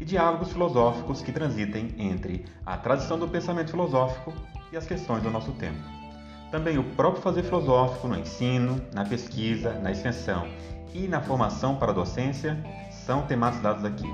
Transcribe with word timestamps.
e 0.00 0.04
diálogos 0.04 0.50
filosóficos 0.50 1.22
que 1.22 1.30
transitem 1.30 1.94
entre 1.98 2.46
a 2.64 2.76
tradição 2.76 3.18
do 3.18 3.28
pensamento 3.28 3.70
filosófico 3.70 4.32
e 4.72 4.76
as 4.76 4.86
questões 4.86 5.22
do 5.22 5.30
nosso 5.30 5.52
tempo. 5.52 5.78
Também 6.50 6.78
o 6.78 6.82
próprio 6.82 7.22
fazer 7.22 7.44
filosófico 7.44 8.08
no 8.08 8.18
ensino, 8.18 8.80
na 8.92 9.04
pesquisa, 9.04 9.74
na 9.74 9.92
extensão 9.92 10.48
e 10.94 11.06
na 11.06 11.20
formação 11.20 11.76
para 11.76 11.92
a 11.92 11.94
docência 11.94 12.58
são 12.90 13.22
tematizados 13.22 13.84
aqui. 13.84 14.08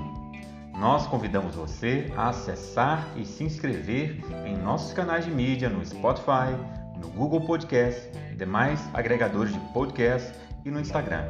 Nós 0.77 1.07
convidamos 1.07 1.55
você 1.55 2.11
a 2.15 2.29
acessar 2.29 3.07
e 3.15 3.25
se 3.25 3.43
inscrever 3.43 4.21
em 4.45 4.55
nossos 4.57 4.93
canais 4.93 5.25
de 5.25 5.31
mídia 5.31 5.69
no 5.69 5.83
Spotify, 5.83 6.53
no 7.01 7.09
Google 7.09 7.41
Podcast 7.41 8.11
demais 8.37 8.79
agregadores 8.93 9.51
de 9.51 9.59
podcast 9.73 10.31
e 10.63 10.69
no 10.69 10.79
Instagram. 10.79 11.25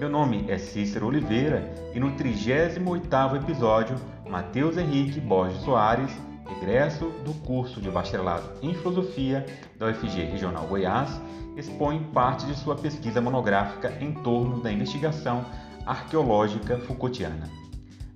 Meu 0.00 0.08
nome 0.08 0.46
é 0.48 0.56
Cícero 0.56 1.08
Oliveira 1.08 1.70
e 1.94 2.00
no 2.00 2.12
38º 2.12 3.36
episódio, 3.36 3.96
Matheus 4.26 4.78
Henrique 4.78 5.20
Borges 5.20 5.60
Soares, 5.60 6.10
egresso 6.56 7.10
do 7.22 7.34
curso 7.44 7.82
de 7.82 7.90
bacharelado 7.90 8.50
em 8.62 8.72
filosofia 8.72 9.44
da 9.78 9.88
UFG 9.88 10.24
Regional 10.24 10.66
Goiás, 10.66 11.20
expõe 11.54 12.02
parte 12.14 12.46
de 12.46 12.54
sua 12.54 12.76
pesquisa 12.76 13.20
monográfica 13.20 13.94
em 14.00 14.14
torno 14.22 14.62
da 14.62 14.72
investigação 14.72 15.44
arqueológica 15.84 16.78
Foucaultiana. 16.78 17.50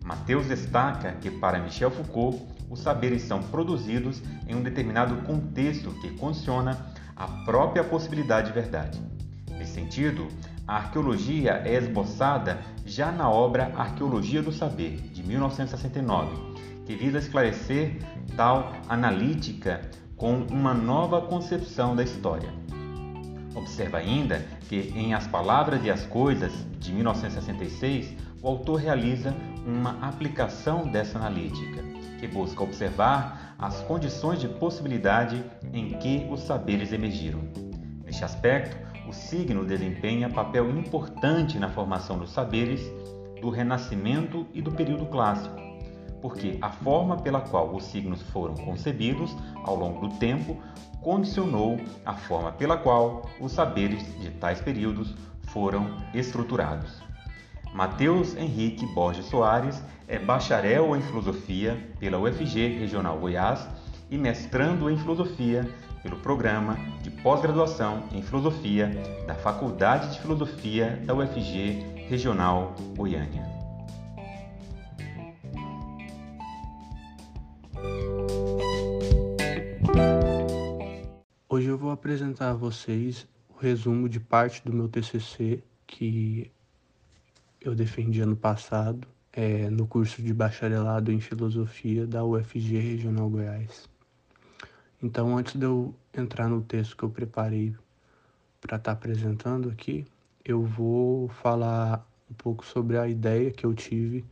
Mateus 0.03 0.47
destaca 0.47 1.13
que, 1.21 1.31
para 1.31 1.59
Michel 1.59 1.91
Foucault, 1.91 2.41
os 2.71 2.81
saberes 2.81 3.21
são 3.25 3.43
produzidos 3.43 4.23
em 4.49 4.55
um 4.55 4.63
determinado 4.63 5.17
contexto 5.27 5.91
que 6.01 6.17
condiciona 6.17 6.95
a 7.15 7.27
própria 7.45 7.85
possibilidade 7.85 8.47
de 8.47 8.55
verdade. 8.55 9.03
Nesse 9.51 9.75
sentido, 9.75 10.27
a 10.67 10.77
arqueologia 10.77 11.63
é 11.65 11.75
esboçada 11.75 12.59
já 12.87 13.13
na 13.13 13.29
obra 13.29 13.73
Arqueologia 13.77 14.43
do 14.43 14.51
Saber, 14.51 14.97
de 15.13 15.23
1969, 15.23 16.37
que 16.87 16.95
visa 16.97 17.19
esclarecer 17.19 17.99
tal 18.37 18.73
analítica 18.89 19.83
com 20.17 20.37
uma 20.51 20.73
nova 20.73 21.21
concepção 21.21 21.95
da 21.95 22.03
história. 22.03 22.49
Observa 23.55 23.99
ainda 23.99 24.45
que, 24.69 24.93
em 24.97 25.13
As 25.15 25.27
Palavras 25.27 25.85
e 25.85 25.91
as 25.91 26.05
Coisas, 26.07 26.53
de 26.79 26.93
1966, 26.93 28.15
o 28.43 28.49
autor 28.49 28.81
realiza 28.81 29.35
uma 29.67 29.99
aplicação 30.07 30.87
dessa 30.89 31.19
analítica, 31.19 31.83
que 32.19 32.27
busca 32.27 32.63
observar 32.63 33.55
as 33.59 33.81
condições 33.83 34.41
de 34.41 34.49
possibilidade 34.49 35.45
em 35.73 35.91
que 35.99 36.27
os 36.31 36.41
saberes 36.41 36.93
emergiram. 36.93 37.41
Neste 38.05 38.25
aspecto, 38.25 38.84
o 39.09 39.13
signo 39.13 39.65
desempenha 39.65 40.31
papel 40.31 40.71
importante 40.71 41.59
na 41.59 41.69
formação 41.69 42.19
dos 42.19 42.31
saberes 42.31 42.81
do 43.41 43.51
Renascimento 43.51 44.47
e 44.55 44.63
do 44.63 44.73
período 44.73 45.07
clássico, 45.07 45.57
porque 46.21 46.59
a 46.63 46.71
forma 46.71 47.19
pela 47.19 47.41
qual 47.41 47.75
os 47.75 47.85
signos 47.85 48.23
foram 48.23 48.55
concebidos 48.55 49.37
ao 49.65 49.77
longo 49.77 50.09
do 50.09 50.15
tempo 50.17 50.57
condicionou 51.03 51.79
a 52.07 52.15
forma 52.15 52.53
pela 52.53 52.79
qual 52.79 53.29
os 53.39 53.53
saberes 53.53 54.03
de 54.21 54.31
tais 54.31 54.61
períodos 54.61 55.15
foram 55.43 55.99
estruturados. 56.15 57.03
Mateus 57.75 58.35
Henrique 58.37 58.87
Borges 58.95 59.27
Soares 59.27 59.83
é 60.09 60.19
bacharel 60.19 60.97
em 60.97 61.03
filosofia 61.03 61.77
pela 61.99 62.19
UFG 62.19 62.79
Regional 62.79 63.19
Goiás 63.19 63.69
e 64.15 64.17
mestrando 64.17 64.89
em 64.89 64.97
filosofia 64.97 65.69
pelo 66.01 66.17
programa 66.19 66.77
de 67.03 67.11
pós-graduação 67.11 68.09
em 68.13 68.23
filosofia 68.23 68.89
da 69.27 69.35
Faculdade 69.35 70.13
de 70.13 70.21
Filosofia 70.21 71.03
da 71.05 71.13
UFG 71.13 72.07
Regional 72.09 72.77
Goiânia. 72.97 73.43
Hoje 81.49 81.67
eu 81.67 81.77
vou 81.77 81.91
apresentar 81.91 82.51
a 82.51 82.55
vocês 82.55 83.27
o 83.49 83.59
resumo 83.59 84.09
de 84.09 84.21
parte 84.21 84.65
do 84.65 84.73
meu 84.73 84.89
TCC 84.89 85.61
que 85.89 86.53
eu 87.61 87.75
defendi 87.75 88.21
ano 88.21 88.37
passado 88.37 89.09
é, 89.33 89.69
no 89.69 89.89
curso 89.89 90.23
de 90.23 90.33
bacharelado 90.33 91.11
em 91.11 91.19
filosofia 91.19 92.07
da 92.07 92.25
UFG 92.25 92.79
Regional 92.79 93.29
Goiás. 93.29 93.93
Então, 95.05 95.37
antes 95.37 95.55
de 95.55 95.67
eu 95.67 95.95
entrar 96.17 96.49
no 96.49 96.63
texto 96.63 96.97
que 96.97 97.03
eu 97.03 97.11
preparei 97.11 97.77
para 98.59 98.79
estar 98.79 98.91
tá 98.91 98.93
apresentando 98.93 99.69
aqui, 99.69 100.07
eu 100.43 100.63
vou 100.63 101.29
falar 101.29 102.09
um 102.31 102.33
pouco 102.33 102.65
sobre 102.65 102.97
a 102.97 103.07
ideia 103.07 103.51
que 103.51 103.67
eu 103.67 103.75
tive 103.75 104.25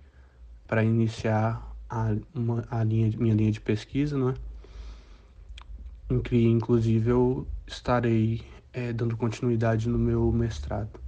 para 0.66 0.82
iniciar 0.82 1.62
a, 1.90 2.16
uma, 2.34 2.64
a 2.70 2.82
linha, 2.82 3.14
minha 3.18 3.34
linha 3.34 3.52
de 3.52 3.60
pesquisa, 3.60 4.16
né? 4.16 4.32
em 6.08 6.22
que 6.22 6.42
inclusive 6.42 7.10
eu 7.10 7.46
estarei 7.66 8.40
é, 8.72 8.94
dando 8.94 9.14
continuidade 9.14 9.90
no 9.90 9.98
meu 9.98 10.32
mestrado. 10.32 10.98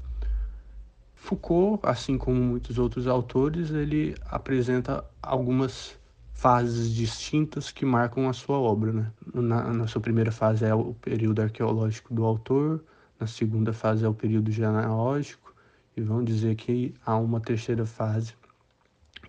Foucault, 1.14 1.80
assim 1.86 2.18
como 2.18 2.38
muitos 2.38 2.76
outros 2.78 3.06
autores, 3.06 3.70
ele 3.70 4.14
apresenta 4.26 5.02
algumas 5.22 5.96
fases 6.34 6.92
distintas 6.92 7.70
que 7.70 7.86
marcam 7.86 8.28
a 8.28 8.32
sua 8.32 8.58
obra. 8.58 8.92
Né? 8.92 9.10
Na, 9.32 9.72
na 9.72 9.86
sua 9.86 10.00
primeira 10.00 10.30
fase 10.30 10.64
é 10.64 10.74
o 10.74 10.92
período 10.94 11.40
arqueológico 11.40 12.12
do 12.12 12.24
autor, 12.24 12.84
na 13.18 13.26
segunda 13.26 13.72
fase 13.72 14.04
é 14.04 14.08
o 14.08 14.12
período 14.12 14.50
genealógico, 14.50 15.54
e 15.96 16.02
vão 16.02 16.22
dizer 16.22 16.56
que 16.56 16.92
há 17.06 17.16
uma 17.16 17.40
terceira 17.40 17.86
fase 17.86 18.34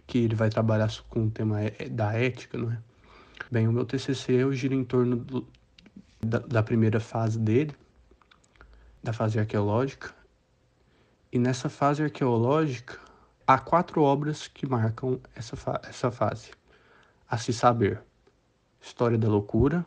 que 0.07 0.17
ele 0.17 0.35
vai 0.35 0.49
trabalhar 0.49 0.91
com 1.07 1.27
o 1.27 1.31
tema 1.31 1.61
é, 1.61 1.87
da 1.89 2.11
ética, 2.13 2.57
não 2.57 2.71
é? 2.71 2.79
Bem, 3.51 3.67
o 3.67 3.71
meu 3.71 3.85
TCC 3.85 4.33
eu 4.33 4.51
giro 4.51 4.73
em 4.73 4.83
torno 4.83 5.15
do, 5.15 5.47
da, 6.19 6.39
da 6.39 6.63
primeira 6.63 6.99
fase 6.99 7.39
dele, 7.39 7.73
da 9.03 9.13
fase 9.13 9.39
arqueológica, 9.39 10.13
e 11.31 11.37
nessa 11.37 11.69
fase 11.69 12.03
arqueológica 12.03 12.99
há 13.45 13.59
quatro 13.59 14.01
obras 14.01 14.47
que 14.47 14.65
marcam 14.65 15.19
essa, 15.35 15.55
fa 15.55 15.79
essa 15.87 16.09
fase 16.09 16.51
a 17.29 17.37
se 17.37 17.51
saber: 17.51 18.01
História 18.81 19.17
da 19.17 19.27
Loucura, 19.27 19.85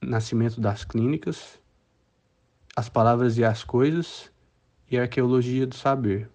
Nascimento 0.00 0.60
das 0.60 0.84
Clínicas, 0.84 1.60
As 2.76 2.88
Palavras 2.88 3.36
e 3.38 3.44
as 3.44 3.64
Coisas 3.64 4.30
e 4.90 4.98
Arqueologia 4.98 5.66
do 5.66 5.74
Saber. 5.74 6.30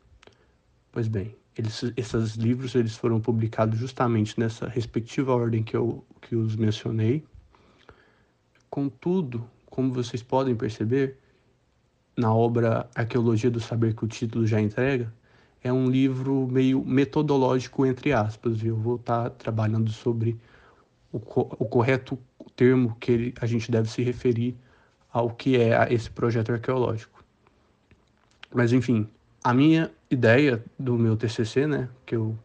Pois 0.92 1.08
bem, 1.08 1.36
eles, 1.58 1.84
esses 1.96 2.36
livros 2.36 2.76
eles 2.76 2.96
foram 2.96 3.20
publicados 3.20 3.80
justamente 3.80 4.40
nessa 4.40 4.68
respectiva 4.68 5.34
ordem 5.34 5.64
que 5.64 5.76
eu 5.76 6.06
que 6.22 6.36
os 6.36 6.56
mencionei. 6.56 7.26
Contudo, 8.70 9.50
como 9.66 9.94
vocês 9.94 10.24
podem 10.24 10.56
perceber, 10.56 11.20
na 12.18 12.34
obra 12.34 12.90
Arqueologia 12.96 13.50
do 13.52 13.60
Saber 13.60 13.96
que 13.96 14.06
o 14.06 14.08
título 14.08 14.46
já 14.46 14.62
entrega, 14.62 15.14
é 15.64 15.72
um 15.72 15.90
livro 15.90 16.48
meio 16.48 16.84
metodológico, 16.84 17.86
entre 17.86 18.12
aspas. 18.12 18.64
Eu 18.64 18.76
vou 18.76 18.98
estar 18.98 19.30
trabalhando 19.32 19.92
sobre 19.92 20.38
o, 21.12 21.20
co 21.20 21.56
o 21.58 21.66
correto 21.66 22.20
termo 22.56 22.96
que 23.00 23.12
ele, 23.12 23.34
a 23.40 23.46
gente 23.46 23.72
deve 23.72 23.90
se 23.90 24.04
referir 24.04 24.56
ao 25.12 25.30
que 25.30 25.56
é 25.60 25.92
esse 25.94 26.10
projeto 26.10 26.52
arqueológico. 26.52 27.24
Mas, 28.54 28.74
enfim, 28.74 29.08
a 29.44 29.54
minha 29.54 29.90
ideia 30.10 30.64
do 30.78 30.98
meu 30.98 31.16
TCC, 31.16 31.66
né, 31.66 31.90
que 32.06 32.16
eu 32.16 32.38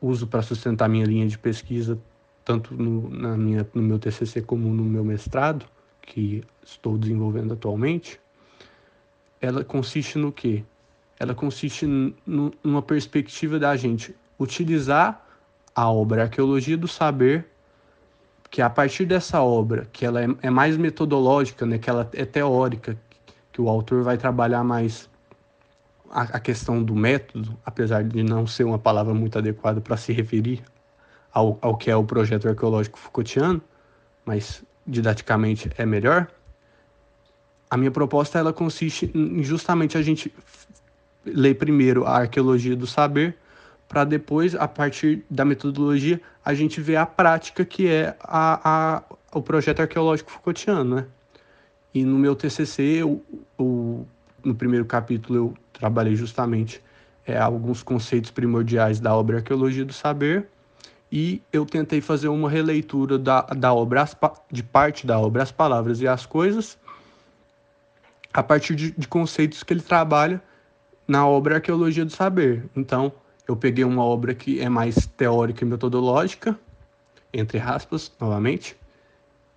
uso 0.00 0.26
para 0.26 0.42
sustentar 0.42 0.88
minha 0.88 1.04
linha 1.04 1.26
de 1.26 1.38
pesquisa, 1.38 1.98
tanto 2.44 2.74
no, 2.74 3.08
na 3.10 3.36
minha, 3.36 3.66
no 3.74 3.82
meu 3.82 3.98
TCC 3.98 4.42
como 4.42 4.68
no 4.68 4.84
meu 4.84 5.04
mestrado, 5.04 5.66
que 6.02 6.42
estou 6.62 6.98
desenvolvendo 6.98 7.54
atualmente, 7.54 8.20
ela 9.40 9.64
consiste 9.64 10.18
no 10.18 10.32
quê? 10.32 10.64
Ela 11.18 11.34
consiste 11.34 11.86
numa 12.26 12.82
perspectiva 12.82 13.58
da 13.58 13.76
gente 13.76 14.14
utilizar 14.38 15.24
a 15.74 15.90
obra 15.90 16.22
Arqueologia 16.22 16.76
do 16.76 16.88
Saber, 16.88 17.46
que 18.50 18.62
a 18.62 18.70
partir 18.70 19.04
dessa 19.04 19.42
obra, 19.42 19.88
que 19.92 20.06
ela 20.06 20.22
é, 20.22 20.28
é 20.42 20.50
mais 20.50 20.76
metodológica, 20.76 21.66
né, 21.66 21.78
que 21.78 21.90
ela 21.90 22.08
é 22.12 22.24
teórica, 22.24 22.96
que 23.52 23.60
o 23.60 23.68
autor 23.68 24.02
vai 24.02 24.16
trabalhar 24.16 24.62
mais 24.62 25.08
a, 26.10 26.22
a 26.22 26.40
questão 26.40 26.82
do 26.82 26.94
método, 26.94 27.58
apesar 27.64 28.04
de 28.04 28.22
não 28.22 28.46
ser 28.46 28.64
uma 28.64 28.78
palavra 28.78 29.12
muito 29.12 29.36
adequada 29.38 29.80
para 29.80 29.96
se 29.96 30.12
referir 30.12 30.62
ao, 31.32 31.58
ao 31.60 31.76
que 31.76 31.90
é 31.90 31.96
o 31.96 32.04
projeto 32.04 32.48
arqueológico 32.48 32.98
Foucaultiano, 32.98 33.60
mas 34.24 34.62
didaticamente 34.86 35.70
é 35.76 35.84
melhor. 35.84 36.28
A 37.68 37.76
minha 37.76 37.90
proposta 37.90 38.38
ela 38.38 38.52
consiste 38.52 39.10
em 39.12 39.42
justamente 39.42 39.98
a 39.98 40.02
gente 40.02 40.32
ler 41.26 41.54
primeiro 41.54 42.04
a 42.04 42.18
arqueologia 42.18 42.76
do 42.76 42.86
saber, 42.86 43.36
para 43.88 44.04
depois, 44.04 44.54
a 44.54 44.66
partir 44.66 45.24
da 45.30 45.44
metodologia, 45.44 46.20
a 46.44 46.54
gente 46.54 46.80
ver 46.80 46.96
a 46.96 47.06
prática 47.06 47.64
que 47.64 47.88
é 47.88 48.16
a, 48.20 48.96
a, 48.96 49.02
o 49.32 49.42
projeto 49.42 49.80
arqueológico 49.80 50.30
Foucaultiano, 50.30 50.96
né? 50.96 51.06
E 51.94 52.04
no 52.04 52.18
meu 52.18 52.34
TCC, 52.34 52.82
eu, 52.82 53.24
eu, 53.58 54.06
no 54.42 54.54
primeiro 54.54 54.84
capítulo, 54.84 55.38
eu 55.38 55.54
trabalhei 55.72 56.16
justamente 56.16 56.82
é, 57.26 57.38
alguns 57.38 57.82
conceitos 57.82 58.30
primordiais 58.30 58.98
da 58.98 59.14
obra 59.14 59.36
Arqueologia 59.36 59.84
do 59.84 59.92
Saber, 59.92 60.48
e 61.12 61.40
eu 61.52 61.64
tentei 61.64 62.00
fazer 62.00 62.26
uma 62.26 62.50
releitura 62.50 63.16
da, 63.16 63.42
da 63.42 63.72
obra, 63.72 64.08
de 64.50 64.64
parte 64.64 65.06
da 65.06 65.20
obra 65.20 65.44
As 65.44 65.52
Palavras 65.52 66.00
e 66.00 66.08
as 66.08 66.26
Coisas, 66.26 66.76
a 68.32 68.42
partir 68.42 68.74
de, 68.74 68.90
de 68.90 69.06
conceitos 69.06 69.62
que 69.62 69.72
ele 69.72 69.80
trabalha 69.80 70.42
na 71.06 71.26
obra 71.26 71.56
Arqueologia 71.56 72.04
do 72.04 72.10
Saber. 72.12 72.64
Então, 72.74 73.12
eu 73.46 73.56
peguei 73.56 73.84
uma 73.84 74.02
obra 74.02 74.34
que 74.34 74.60
é 74.60 74.68
mais 74.68 75.06
teórica 75.06 75.64
e 75.64 75.68
metodológica, 75.68 76.58
entre 77.32 77.58
aspas, 77.58 78.12
novamente, 78.18 78.76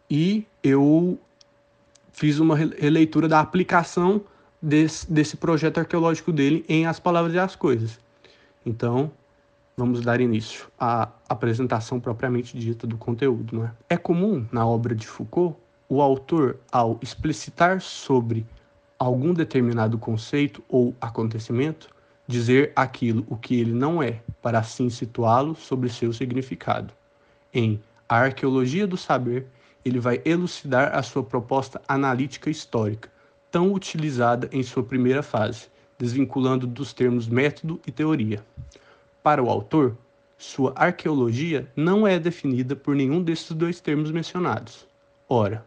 e 0.09 0.45
eu 0.63 1.17
fiz 2.11 2.39
uma 2.39 2.55
releitura 2.55 3.27
da 3.27 3.39
aplicação 3.39 4.21
desse, 4.61 5.11
desse 5.11 5.37
projeto 5.37 5.77
arqueológico 5.77 6.31
dele 6.31 6.65
em 6.67 6.85
As 6.85 6.99
Palavras 6.99 7.33
e 7.33 7.39
as 7.39 7.55
Coisas. 7.55 7.99
Então, 8.65 9.11
vamos 9.77 10.01
dar 10.01 10.19
início 10.19 10.67
à 10.79 11.09
apresentação 11.29 11.99
propriamente 11.99 12.57
dita 12.57 12.87
do 12.87 12.97
conteúdo. 12.97 13.55
Não 13.55 13.65
é? 13.65 13.71
é 13.89 13.97
comum, 13.97 14.45
na 14.51 14.65
obra 14.65 14.95
de 14.95 15.07
Foucault, 15.07 15.55
o 15.87 16.01
autor, 16.01 16.57
ao 16.71 16.99
explicitar 17.01 17.79
sobre 17.79 18.45
algum 18.97 19.33
determinado 19.33 19.97
conceito 19.97 20.63
ou 20.67 20.95
acontecimento, 20.99 21.89
dizer 22.27 22.71
aquilo 22.75 23.25
o 23.29 23.37
que 23.37 23.59
ele 23.59 23.73
não 23.73 24.01
é, 24.01 24.21
para 24.41 24.59
assim 24.59 24.89
situá-lo 24.89 25.55
sobre 25.55 25.89
seu 25.89 26.11
significado. 26.11 26.93
Em 27.53 27.81
A 28.07 28.17
Arqueologia 28.17 28.85
do 28.85 28.97
Saber, 28.97 29.45
ele 29.85 29.99
vai 29.99 30.21
elucidar 30.25 30.95
a 30.95 31.01
sua 31.01 31.23
proposta 31.23 31.81
analítica 31.87 32.49
histórica, 32.49 33.09
tão 33.49 33.73
utilizada 33.73 34.49
em 34.51 34.61
sua 34.61 34.83
primeira 34.83 35.23
fase, 35.23 35.69
desvinculando 35.97 36.67
dos 36.67 36.93
termos 36.93 37.27
método 37.27 37.79
e 37.87 37.91
teoria. 37.91 38.43
Para 39.23 39.41
o 39.41 39.49
autor, 39.49 39.97
sua 40.37 40.73
arqueologia 40.75 41.71
não 41.75 42.05
é 42.05 42.19
definida 42.19 42.75
por 42.75 42.95
nenhum 42.95 43.23
desses 43.23 43.51
dois 43.51 43.79
termos 43.79 44.11
mencionados. 44.11 44.85
Ora, 45.27 45.65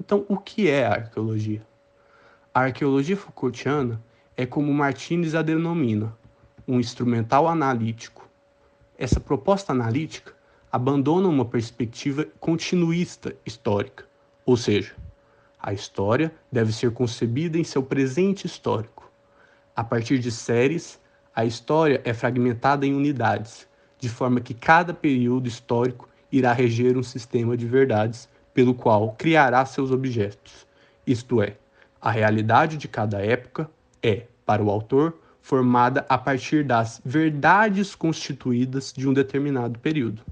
então 0.00 0.24
o 0.28 0.36
que 0.36 0.68
é 0.68 0.86
a 0.86 0.92
arqueologia? 0.92 1.67
A 2.58 2.62
arqueologia 2.62 3.16
Foucaultiana 3.16 4.02
é 4.36 4.44
como 4.44 4.74
Martinez 4.74 5.36
a 5.36 5.42
denomina, 5.42 6.12
um 6.66 6.80
instrumental 6.80 7.46
analítico. 7.46 8.28
Essa 8.98 9.20
proposta 9.20 9.70
analítica 9.70 10.34
abandona 10.72 11.28
uma 11.28 11.44
perspectiva 11.44 12.26
continuista 12.40 13.32
histórica, 13.46 14.06
ou 14.44 14.56
seja, 14.56 14.96
a 15.56 15.72
história 15.72 16.34
deve 16.50 16.72
ser 16.72 16.90
concebida 16.90 17.56
em 17.56 17.62
seu 17.62 17.80
presente 17.80 18.44
histórico. 18.44 19.08
A 19.76 19.84
partir 19.84 20.18
de 20.18 20.32
séries, 20.32 21.00
a 21.32 21.44
história 21.44 22.00
é 22.04 22.12
fragmentada 22.12 22.84
em 22.84 22.92
unidades, 22.92 23.68
de 24.00 24.08
forma 24.08 24.40
que 24.40 24.52
cada 24.52 24.92
período 24.92 25.46
histórico 25.46 26.08
irá 26.32 26.52
reger 26.52 26.98
um 26.98 27.04
sistema 27.04 27.56
de 27.56 27.66
verdades 27.68 28.28
pelo 28.52 28.74
qual 28.74 29.14
criará 29.16 29.64
seus 29.64 29.92
objetos. 29.92 30.66
Isto 31.06 31.40
é, 31.40 31.56
a 32.00 32.10
realidade 32.10 32.76
de 32.76 32.88
cada 32.88 33.20
época 33.24 33.70
é, 34.02 34.26
para 34.44 34.62
o 34.62 34.70
autor, 34.70 35.18
formada 35.40 36.04
a 36.08 36.18
partir 36.18 36.64
das 36.64 37.00
verdades 37.04 37.94
constituídas 37.94 38.92
de 38.92 39.08
um 39.08 39.12
determinado 39.12 39.78
período, 39.78 40.22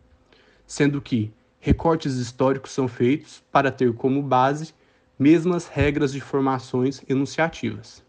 sendo 0.67 1.01
que 1.01 1.33
recortes 1.59 2.15
históricos 2.17 2.73
são 2.73 2.87
feitos 2.87 3.43
para 3.51 3.71
ter 3.71 3.93
como 3.95 4.23
base 4.23 4.75
mesmas 5.19 5.67
regras 5.67 6.13
de 6.13 6.21
formações 6.21 7.03
enunciativas. 7.09 8.05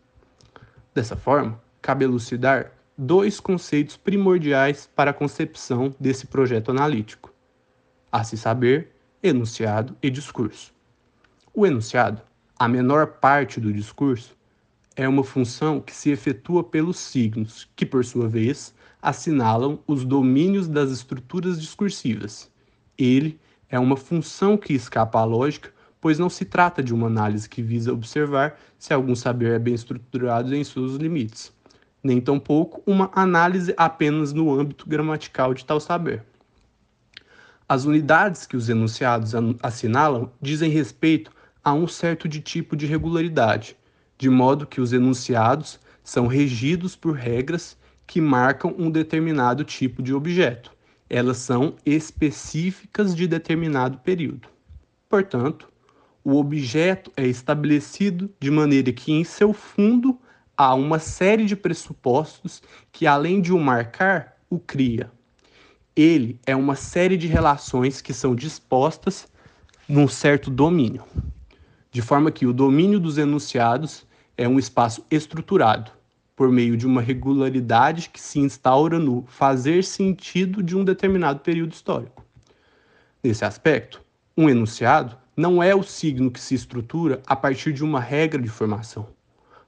Dessa 0.93 1.15
forma, 1.15 1.59
cabe 1.81 2.03
elucidar 2.03 2.71
dois 2.97 3.39
conceitos 3.39 3.95
primordiais 3.95 4.89
para 4.95 5.11
a 5.11 5.13
concepção 5.13 5.95
desse 5.99 6.27
projeto 6.27 6.71
analítico: 6.71 7.33
a 8.11 8.23
se 8.23 8.37
saber, 8.37 8.91
enunciado 9.21 9.95
e 10.01 10.09
discurso. 10.09 10.73
O 11.53 11.65
enunciado, 11.65 12.21
a 12.59 12.67
menor 12.67 13.07
parte 13.07 13.59
do 13.59 13.71
discurso, 13.71 14.35
é 14.95 15.07
uma 15.07 15.23
função 15.23 15.79
que 15.79 15.93
se 15.93 16.09
efetua 16.09 16.63
pelos 16.63 16.97
signos, 16.97 17.69
que 17.75 17.85
por 17.85 18.03
sua 18.03 18.27
vez 18.27 18.73
assinalam 19.01 19.79
os 19.85 20.03
domínios 20.03 20.67
das 20.67 20.91
estruturas 20.91 21.61
discursivas. 21.61 22.51
Ele 22.97 23.39
é 23.69 23.77
uma 23.77 23.95
função 23.95 24.57
que 24.57 24.73
escapa 24.73 25.19
à 25.19 25.23
lógica 25.23 25.71
pois 25.99 26.19
não 26.19 26.29
se 26.29 26.45
trata 26.45 26.83
de 26.83 26.93
uma 26.93 27.07
análise 27.07 27.49
que 27.49 27.61
visa 27.61 27.91
observar 27.91 28.57
se 28.77 28.93
algum 28.93 29.15
saber 29.15 29.53
é 29.53 29.59
bem 29.59 29.73
estruturado 29.73 30.55
em 30.55 30.63
seus 30.63 30.95
limites, 30.95 31.51
nem 32.03 32.21
tampouco 32.21 32.81
uma 32.85 33.11
análise 33.13 33.73
apenas 33.75 34.31
no 34.31 34.57
âmbito 34.57 34.87
gramatical 34.87 35.53
de 35.53 35.65
tal 35.65 35.79
saber. 35.79 36.23
As 37.67 37.83
unidades 37.83 38.45
que 38.45 38.55
os 38.55 38.69
enunciados 38.69 39.33
assinalam 39.61 40.31
dizem 40.41 40.71
respeito 40.71 41.31
a 41.67 41.73
um 41.73 41.85
certo 41.85 42.29
de 42.29 42.39
tipo 42.39 42.77
de 42.77 42.85
regularidade, 42.85 43.75
de 44.17 44.29
modo 44.29 44.65
que 44.65 44.79
os 44.79 44.93
enunciados 44.93 45.77
são 46.01 46.25
regidos 46.25 46.95
por 46.95 47.13
regras 47.13 47.75
que 48.07 48.21
marcam 48.21 48.73
um 48.77 48.89
determinado 48.89 49.65
tipo 49.65 50.01
de 50.01 50.13
objeto. 50.13 50.71
Elas 51.09 51.39
são 51.39 51.75
específicas 51.85 53.13
de 53.13 53.27
determinado 53.27 53.97
período. 53.97 54.47
Portanto, 55.09 55.67
o 56.23 56.37
objeto 56.37 57.11
é 57.17 57.27
estabelecido 57.27 58.33
de 58.39 58.49
maneira 58.49 58.93
que 58.93 59.11
em 59.11 59.25
seu 59.25 59.51
fundo 59.51 60.17
há 60.55 60.73
uma 60.73 60.99
série 60.99 61.43
de 61.43 61.57
pressupostos 61.57 62.63
que, 62.93 63.05
além 63.05 63.41
de 63.41 63.51
o 63.51 63.59
marcar, 63.59 64.37
o 64.49 64.57
cria. 64.57 65.11
Ele 65.93 66.39
é 66.45 66.55
uma 66.55 66.77
série 66.77 67.17
de 67.17 67.27
relações 67.27 67.99
que 67.99 68.13
são 68.13 68.33
dispostas 68.33 69.27
num 69.85 70.07
certo 70.07 70.49
domínio, 70.49 71.03
de 71.91 72.01
forma 72.01 72.31
que 72.31 72.45
o 72.45 72.53
domínio 72.53 72.99
dos 72.99 73.17
enunciados 73.17 74.05
é 74.35 74.47
um 74.47 74.59
espaço 74.59 75.05
estruturado, 75.09 75.91
por 76.35 76.51
meio 76.51 76.77
de 76.77 76.85
uma 76.85 77.01
regularidade 77.01 78.09
que 78.09 78.21
se 78.21 78.39
instaura 78.39 78.99
no 78.99 79.23
fazer 79.27 79.83
sentido 79.83 80.61
de 80.61 80.75
um 80.75 80.83
determinado 80.83 81.39
período 81.39 81.73
histórico. 81.73 82.23
Nesse 83.23 83.43
aspecto, 83.43 84.01
um 84.37 84.47
enunciado 84.47 85.17
não 85.35 85.61
é 85.61 85.75
o 85.75 85.83
signo 85.83 86.29
que 86.29 86.39
se 86.39 86.55
estrutura 86.55 87.21
a 87.25 87.35
partir 87.35 87.73
de 87.73 87.83
uma 87.83 87.99
regra 87.99 88.41
de 88.41 88.49
formação, 88.49 89.07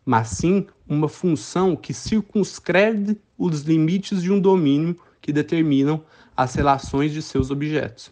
mas 0.06 0.30
sim 0.30 0.68
uma 0.88 1.10
função 1.10 1.76
que 1.76 1.94
circunscreve 1.94 3.20
os 3.38 3.62
limites 3.62 4.22
de 4.22 4.32
um 4.32 4.40
domínio 4.40 4.96
que 5.22 5.34
determinam 5.34 6.04
as 6.36 6.56
relações 6.56 7.12
de 7.12 7.22
seus 7.22 7.52
objetos, 7.52 8.12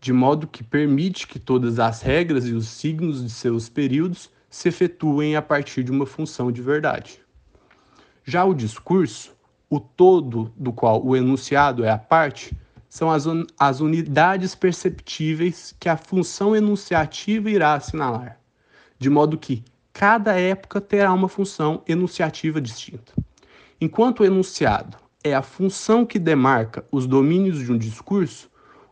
de 0.00 0.12
modo 0.12 0.46
que 0.46 0.62
permite 0.62 1.26
que 1.26 1.38
todas 1.38 1.78
as 1.78 2.02
regras 2.02 2.46
e 2.46 2.52
os 2.52 2.68
signos 2.68 3.22
de 3.22 3.30
seus 3.30 3.68
períodos 3.68 4.30
se 4.48 4.68
efetuem 4.68 5.36
a 5.36 5.42
partir 5.42 5.82
de 5.82 5.90
uma 5.90 6.06
função 6.06 6.50
de 6.50 6.62
verdade. 6.62 7.20
Já 8.24 8.44
o 8.44 8.54
discurso, 8.54 9.36
o 9.68 9.80
todo 9.80 10.52
do 10.56 10.72
qual 10.72 11.04
o 11.04 11.16
enunciado 11.16 11.84
é 11.84 11.90
a 11.90 11.98
parte, 11.98 12.56
são 12.88 13.10
as, 13.10 13.26
un 13.26 13.44
as 13.58 13.80
unidades 13.80 14.54
perceptíveis 14.54 15.74
que 15.78 15.88
a 15.88 15.96
função 15.96 16.56
enunciativa 16.56 17.50
irá 17.50 17.74
assinalar, 17.74 18.40
de 18.98 19.10
modo 19.10 19.36
que 19.36 19.62
cada 19.92 20.38
época 20.38 20.80
terá 20.80 21.12
uma 21.12 21.28
função 21.28 21.82
enunciativa 21.86 22.60
distinta. 22.60 23.12
Enquanto 23.80 24.20
o 24.20 24.24
enunciado 24.24 24.96
é 25.22 25.34
a 25.34 25.42
função 25.42 26.06
que 26.06 26.18
demarca 26.18 26.84
os 26.90 27.06
domínios 27.06 27.58
de 27.58 27.70
um 27.70 27.76
discurso, 27.76 28.48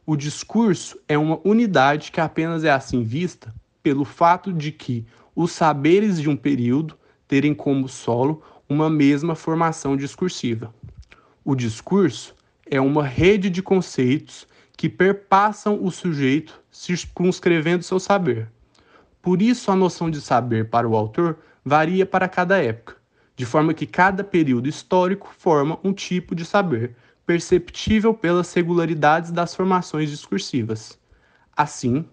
o 0.07 0.15
discurso 0.15 0.97
é 1.09 1.19
uma 1.19 1.41
unidade 1.45 2.13
que 2.13 2.21
apenas 2.21 2.63
é 2.63 2.71
assim 2.71 3.03
vista 3.03 3.53
pelo 3.83 4.05
fato 4.05 4.53
de 4.53 4.71
que 4.71 5.05
os 5.35 5.51
saberes 5.51 6.21
de 6.21 6.31
um 6.31 6.37
período 6.37 6.97
terem 7.27 7.53
como 7.53 7.89
solo 7.89 8.41
uma 8.69 8.89
mesma 8.89 9.35
formação 9.35 9.97
discursiva. 9.97 10.73
O 11.45 11.57
discurso 11.57 12.37
é 12.71 12.81
uma 12.81 13.05
rede 13.05 13.51
de 13.51 13.61
conceitos 13.61 14.47
que 14.77 14.89
perpassam 14.89 15.83
o 15.83 15.91
sujeito, 15.91 16.61
circunscrevendo 16.71 17.83
seu 17.83 17.99
saber. 17.99 18.49
Por 19.21 19.43
isso, 19.43 19.73
a 19.73 19.77
noção 19.77 20.09
de 20.09 20.21
saber 20.21 20.69
para 20.71 20.89
o 20.89 20.95
autor 20.95 21.37
varia 21.65 22.07
para 22.07 22.29
cada 22.29 22.63
época, 22.63 22.97
de 23.35 23.45
forma 23.45 23.75
que 23.75 23.87
cada 23.87 24.23
período 24.23 24.69
histórico 24.69 25.35
forma 25.37 25.81
um 25.83 25.93
tipo 25.93 26.33
de 26.33 26.45
saber, 26.45 26.95
perceptível 27.26 28.14
pelas 28.14 28.54
regularidades 28.54 29.33
das 29.33 29.54
formações 29.54 30.09
discursivas. 30.09 30.99
Assim, 31.54 32.04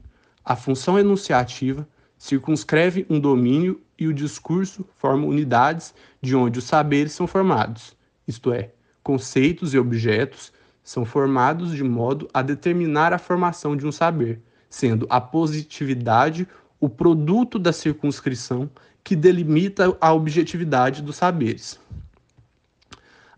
a 0.44 0.56
função 0.56 0.98
enunciativa 0.98 1.88
circunscreve 2.18 3.06
um 3.10 3.20
domínio 3.20 3.80
e 3.98 4.08
o 4.08 4.14
discurso 4.14 4.86
forma 4.98 5.28
unidades 5.28 5.94
de 6.22 6.36
onde 6.36 6.60
os 6.60 6.66
saberes 6.66 7.14
são 7.14 7.28
formados, 7.28 7.96
isto 8.28 8.52
é, 8.52 8.72
conceitos 9.04 9.74
e 9.74 9.78
objetos 9.78 10.52
são 10.84 11.06
formados 11.06 11.72
de 11.72 11.84
modo 11.84 12.30
a 12.34 12.42
determinar 12.42 13.14
a 13.14 13.18
formação 13.18 13.76
de 13.76 13.86
um 13.86 13.92
saber, 13.92 14.42
sendo 14.70 15.06
a 15.10 15.22
positividade 15.22 16.48
o 16.80 16.90
produto 16.90 17.58
da 17.58 17.72
circunscrição 17.72 18.70
que 19.04 19.16
delimita 19.16 19.96
a 20.02 20.14
objetividade 20.14 21.02
dos 21.02 21.18
saberes. 21.18 21.80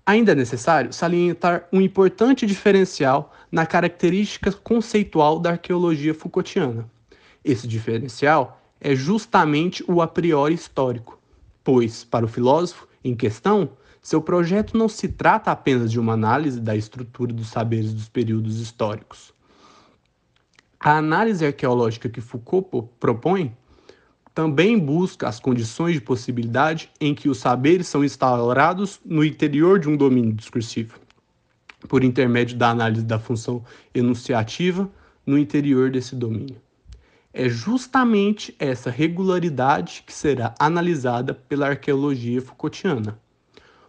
Ainda 0.05 0.33
é 0.33 0.35
necessário 0.35 0.93
salientar 0.93 1.67
um 1.73 1.81
importante 1.81 2.45
diferencial 2.45 3.33
na 3.51 3.65
característica 3.65 4.51
conceitual 4.51 5.39
da 5.39 5.51
arqueologia 5.51 6.13
Foucaultiana. 6.13 6.87
Esse 7.43 7.67
diferencial 7.67 8.61
é 8.79 8.93
justamente 8.93 9.83
o 9.87 10.01
a 10.01 10.07
priori 10.07 10.53
histórico, 10.53 11.19
pois, 11.63 12.03
para 12.03 12.23
o 12.23 12.27
filósofo 12.27 12.87
em 13.03 13.15
questão, 13.15 13.71
seu 13.99 14.21
projeto 14.21 14.77
não 14.77 14.87
se 14.87 15.07
trata 15.07 15.49
apenas 15.49 15.91
de 15.91 15.99
uma 15.99 16.13
análise 16.13 16.59
da 16.59 16.75
estrutura 16.75 17.33
dos 17.33 17.47
saberes 17.47 17.91
dos 17.91 18.07
períodos 18.07 18.59
históricos. 18.59 19.33
A 20.79 20.97
análise 20.97 21.43
arqueológica 21.43 22.07
que 22.07 22.21
Foucault 22.21 22.87
propõe 22.99 23.57
também 24.35 24.77
busca 24.77 25.29
as 25.29 25.39
condições 25.39 25.93
de 25.93 26.01
possibilidade 26.01 26.91
em 26.99 27.15
que 27.15 27.29
os 27.29 27.37
saberes 27.37 27.87
são 27.87 28.03
instaurados 28.03 28.99
no 29.05 29.23
interior 29.23 29.79
de 29.79 29.87
um 29.87 29.95
domínio 29.95 30.33
discursivo, 30.33 30.99
por 31.87 32.03
intermédio 32.03 32.57
da 32.57 32.69
análise 32.69 33.05
da 33.05 33.17
função 33.17 33.63
enunciativa 33.93 34.89
no 35.25 35.37
interior 35.37 35.89
desse 35.89 36.17
domínio. 36.17 36.57
É 37.33 37.47
justamente 37.47 38.53
essa 38.59 38.89
regularidade 38.89 40.03
que 40.05 40.13
será 40.13 40.53
analisada 40.59 41.33
pela 41.33 41.67
arqueologia 41.69 42.41
Foucaultiana. 42.41 43.17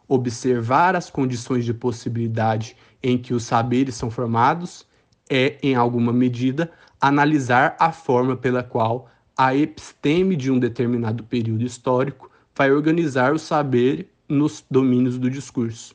Observar 0.07 0.95
as 0.95 1.11
condições 1.11 1.65
de 1.65 1.75
possibilidade 1.75 2.77
em 3.03 3.19
que 3.19 3.35
os 3.35 3.43
saberes 3.43 3.97
são 3.97 4.13
formados 4.13 4.87
é, 5.29 5.59
em 5.61 5.75
alguma 5.75 6.13
medida, 6.13 6.71
analisar 7.01 7.77
a 7.81 7.91
forma 7.91 8.37
pela 8.37 8.63
qual 8.63 9.09
a 9.37 9.55
episteme 9.55 10.35
de 10.35 10.51
um 10.51 10.59
determinado 10.59 11.23
período 11.23 11.63
histórico 11.63 12.31
vai 12.55 12.73
organizar 12.73 13.35
o 13.35 13.39
saber 13.39 14.09
nos 14.27 14.65
domínios 14.71 15.19
do 15.19 15.29
discurso, 15.29 15.95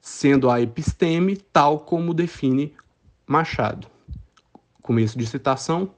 sendo 0.00 0.50
a 0.50 0.60
episteme 0.60 1.36
tal 1.36 1.78
como 1.78 2.12
define 2.12 2.74
Machado. 3.24 3.86
Começo 4.82 5.16
de 5.16 5.26
citação. 5.26 5.90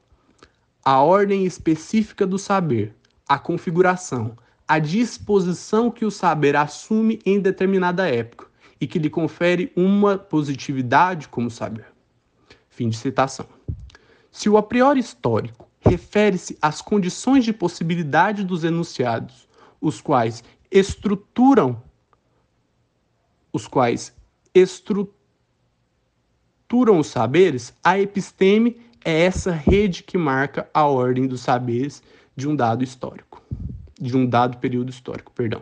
A 0.85 1.01
ordem 1.01 1.47
específica 1.47 2.27
do 2.27 2.39
saber, 2.39 2.95
a 3.29 3.39
configuração, 3.39 4.37
a 4.67 4.79
disposição 4.79 5.91
que 5.91 6.05
o 6.05 6.11
saber 6.11 6.57
assume 6.57 7.21
em 7.25 7.41
determinada 7.41 8.09
época 8.09 8.47
e 8.81 8.87
que 8.87 8.99
lhe 8.99 9.09
confere 9.09 9.73
uma 9.77 10.19
positividade 10.19 11.29
como 11.29 11.51
saber. 11.51 11.87
Fim 12.69 12.89
de 12.89 12.97
citação. 12.97 13.47
Se 14.33 14.49
o 14.49 14.57
a 14.57 14.63
priori 14.63 15.01
histórico 15.01 15.70
refere-se 15.91 16.57
às 16.63 16.81
condições 16.81 17.45
de 17.45 17.53
possibilidade 17.53 18.45
dos 18.45 18.63
enunciados, 18.63 19.49
os 19.81 20.01
quais 20.01 20.45
estruturam 20.71 21.83
os 23.53 23.67
quais 23.67 24.15
estruturam 24.55 25.11
os 27.01 27.09
saberes, 27.09 27.75
a 27.83 27.99
episteme 27.99 28.81
é 29.05 29.23
essa 29.23 29.51
rede 29.51 30.05
que 30.05 30.17
marca 30.17 30.71
a 30.73 30.87
ordem 30.87 31.27
dos 31.27 31.41
saberes 31.41 32.01
de 32.37 32.49
um 32.49 32.55
dado 32.55 32.85
histórico, 32.85 33.43
de 34.01 34.17
um 34.17 34.25
dado 34.25 34.59
período 34.59 34.91
histórico, 34.91 35.33
perdão. 35.33 35.61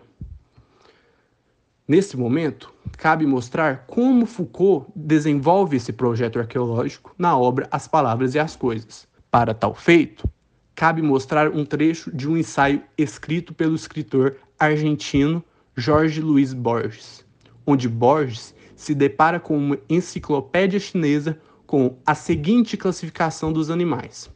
Nesse 1.86 2.18
momento, 2.18 2.70
cabe 2.98 3.24
mostrar 3.24 3.86
como 3.86 4.26
Foucault 4.26 4.92
desenvolve 4.94 5.78
esse 5.78 5.94
projeto 5.94 6.38
arqueológico 6.38 7.14
na 7.16 7.34
obra 7.38 7.66
As 7.70 7.88
Palavras 7.88 8.34
e 8.34 8.38
as 8.38 8.54
Coisas, 8.54 9.07
para 9.30 9.54
tal 9.54 9.74
feito, 9.74 10.28
cabe 10.74 11.02
mostrar 11.02 11.50
um 11.50 11.64
trecho 11.64 12.14
de 12.14 12.28
um 12.28 12.36
ensaio 12.36 12.82
escrito 12.96 13.52
pelo 13.52 13.74
escritor 13.74 14.36
argentino 14.58 15.42
Jorge 15.76 16.20
Luiz 16.20 16.52
Borges, 16.52 17.24
onde 17.66 17.88
Borges 17.88 18.54
se 18.74 18.94
depara 18.94 19.38
com 19.40 19.56
uma 19.56 19.78
enciclopédia 19.88 20.78
chinesa 20.78 21.38
com 21.66 21.98
a 22.06 22.14
seguinte 22.14 22.76
classificação 22.76 23.52
dos 23.52 23.70
animais. 23.70 24.30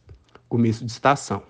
Começo 0.49 0.85
de 0.85 0.93
citação. 0.93 1.43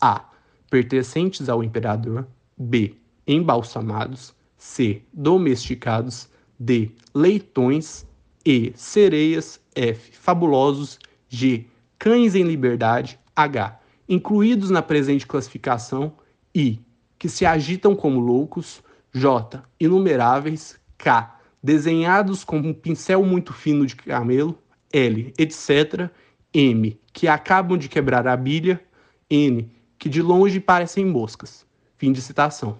A. 0.00 0.24
Pertencentes 0.70 1.48
ao 1.48 1.62
imperador. 1.62 2.26
B. 2.56 2.94
Embalsamados. 3.26 4.34
C. 4.56 5.02
Domesticados. 5.12 6.28
D. 6.58 6.90
Leitões. 7.14 8.06
E. 8.46 8.72
Sereias. 8.74 9.60
F. 9.74 10.16
Fabulosos. 10.16 10.98
G 11.28 11.66
cães 12.04 12.34
em 12.34 12.42
liberdade, 12.42 13.18
H, 13.34 13.80
incluídos 14.06 14.68
na 14.68 14.82
presente 14.82 15.26
classificação, 15.26 16.12
I, 16.54 16.78
que 17.18 17.30
se 17.30 17.46
agitam 17.46 17.96
como 17.96 18.20
loucos, 18.20 18.82
J, 19.10 19.62
inumeráveis, 19.80 20.78
K, 20.98 21.40
desenhados 21.62 22.44
com 22.44 22.58
um 22.58 22.74
pincel 22.74 23.24
muito 23.24 23.54
fino 23.54 23.86
de 23.86 23.96
camelo, 23.96 24.58
L, 24.92 25.32
etc., 25.38 26.10
M, 26.52 27.00
que 27.10 27.26
acabam 27.26 27.78
de 27.78 27.88
quebrar 27.88 28.28
a 28.28 28.36
bilha, 28.36 28.78
N, 29.30 29.72
que 29.98 30.10
de 30.10 30.20
longe 30.20 30.60
parecem 30.60 31.06
moscas. 31.06 31.64
Fim 31.96 32.12
de 32.12 32.20
citação. 32.20 32.78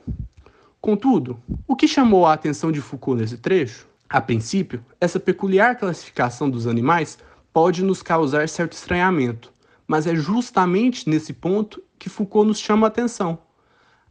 Contudo, 0.82 1.40
o 1.66 1.74
que 1.74 1.88
chamou 1.88 2.26
a 2.26 2.34
atenção 2.34 2.70
de 2.70 2.82
Foucault 2.82 3.18
nesse 3.18 3.38
trecho? 3.38 3.88
A 4.06 4.20
princípio, 4.20 4.84
essa 5.00 5.18
peculiar 5.18 5.78
classificação 5.78 6.50
dos 6.50 6.66
animais 6.66 7.18
pode 7.54 7.84
nos 7.84 8.02
causar 8.02 8.48
certo 8.48 8.72
estranhamento, 8.72 9.52
mas 9.86 10.08
é 10.08 10.16
justamente 10.16 11.08
nesse 11.08 11.32
ponto 11.32 11.80
que 11.96 12.08
Foucault 12.08 12.48
nos 12.48 12.58
chama 12.58 12.84
a 12.84 12.88
atenção. 12.88 13.38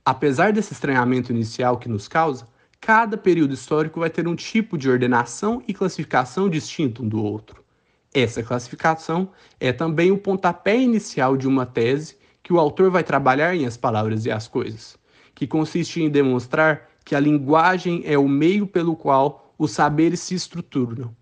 Apesar 0.05 0.53
desse 0.53 0.71
estranhamento 0.71 1.29
inicial 1.29 1.77
que 1.77 1.89
nos 1.89 2.07
causa, 2.07 2.47
cada 2.79 3.17
período 3.17 3.53
histórico 3.53 3.99
vai 3.99 4.09
ter 4.09 4.29
um 4.29 4.35
tipo 4.35 4.77
de 4.77 4.89
ordenação 4.89 5.61
e 5.67 5.73
classificação 5.73 6.47
distinto 6.47 7.03
um 7.03 7.09
do 7.09 7.21
outro. 7.21 7.61
Essa 8.13 8.41
classificação 8.41 9.29
é 9.59 9.73
também 9.73 10.09
o 10.09 10.17
pontapé 10.17 10.77
inicial 10.79 11.35
de 11.35 11.45
uma 11.45 11.65
tese 11.65 12.17
que 12.41 12.53
o 12.53 12.59
autor 12.59 12.89
vai 12.89 13.03
trabalhar 13.03 13.53
em 13.53 13.65
As 13.65 13.75
Palavras 13.75 14.25
e 14.25 14.31
as 14.31 14.47
Coisas, 14.47 14.97
que 15.35 15.45
consiste 15.45 16.01
em 16.01 16.09
demonstrar 16.09 16.89
que 17.03 17.13
a 17.13 17.19
linguagem 17.19 18.03
é 18.05 18.17
o 18.17 18.27
meio 18.27 18.65
pelo 18.65 18.95
qual 18.95 19.53
os 19.57 19.71
saberes 19.71 20.21
se 20.21 20.33
estruturam 20.33 21.13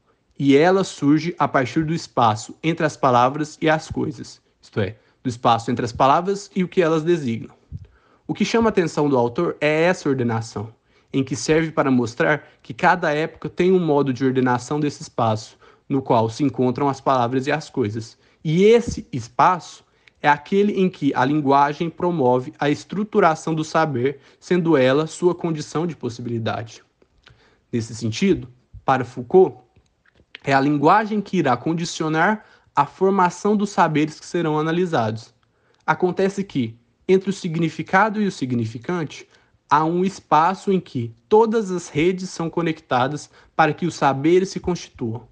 e 0.43 0.57
ela 0.57 0.83
surge 0.83 1.35
a 1.37 1.47
partir 1.47 1.85
do 1.85 1.93
espaço 1.93 2.55
entre 2.63 2.83
as 2.83 2.97
palavras 2.97 3.59
e 3.61 3.69
as 3.69 3.89
coisas, 3.89 4.41
isto 4.59 4.79
é, 4.79 4.95
do 5.21 5.29
espaço 5.29 5.69
entre 5.69 5.85
as 5.85 5.91
palavras 5.91 6.49
e 6.55 6.63
o 6.63 6.67
que 6.67 6.81
elas 6.81 7.03
designam. 7.03 7.53
O 8.27 8.33
que 8.33 8.43
chama 8.43 8.69
a 8.69 8.71
atenção 8.71 9.07
do 9.07 9.15
autor 9.15 9.55
é 9.61 9.83
essa 9.83 10.09
ordenação, 10.09 10.73
em 11.13 11.23
que 11.23 11.35
serve 11.35 11.69
para 11.69 11.91
mostrar 11.91 12.43
que 12.63 12.73
cada 12.73 13.11
época 13.11 13.49
tem 13.49 13.71
um 13.71 13.77
modo 13.77 14.11
de 14.11 14.25
ordenação 14.25 14.79
desse 14.79 15.03
espaço, 15.03 15.59
no 15.87 16.01
qual 16.01 16.27
se 16.27 16.43
encontram 16.43 16.89
as 16.89 16.99
palavras 16.99 17.45
e 17.45 17.51
as 17.51 17.69
coisas. 17.69 18.17
E 18.43 18.63
esse 18.63 19.07
espaço 19.13 19.85
é 20.23 20.27
aquele 20.27 20.73
em 20.81 20.89
que 20.89 21.13
a 21.13 21.23
linguagem 21.23 21.87
promove 21.87 22.51
a 22.57 22.67
estruturação 22.67 23.53
do 23.53 23.63
saber, 23.63 24.19
sendo 24.39 24.75
ela 24.75 25.05
sua 25.05 25.35
condição 25.35 25.85
de 25.85 25.95
possibilidade. 25.95 26.81
Nesse 27.71 27.93
sentido, 27.93 28.47
para 28.83 29.05
Foucault, 29.05 29.69
é 30.43 30.53
a 30.53 30.59
linguagem 30.59 31.21
que 31.21 31.37
irá 31.37 31.55
condicionar 31.55 32.45
a 32.75 32.85
formação 32.85 33.55
dos 33.55 33.69
saberes 33.69 34.19
que 34.19 34.25
serão 34.25 34.57
analisados. 34.57 35.33
Acontece 35.85 36.43
que, 36.43 36.77
entre 37.07 37.29
o 37.29 37.33
significado 37.33 38.21
e 38.21 38.27
o 38.27 38.31
significante, 38.31 39.27
há 39.69 39.83
um 39.83 40.03
espaço 40.03 40.71
em 40.71 40.79
que 40.79 41.13
todas 41.27 41.71
as 41.71 41.89
redes 41.89 42.29
são 42.29 42.49
conectadas 42.49 43.29
para 43.55 43.73
que 43.73 43.85
os 43.85 43.95
saberes 43.95 44.49
se 44.49 44.59
constituam. 44.59 45.27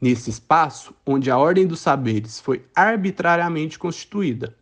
Nesse 0.00 0.30
espaço, 0.30 0.94
onde 1.04 1.30
a 1.30 1.36
ordem 1.36 1.66
dos 1.66 1.80
saberes 1.80 2.40
foi 2.40 2.64
arbitrariamente 2.74 3.78
constituída, 3.78 4.54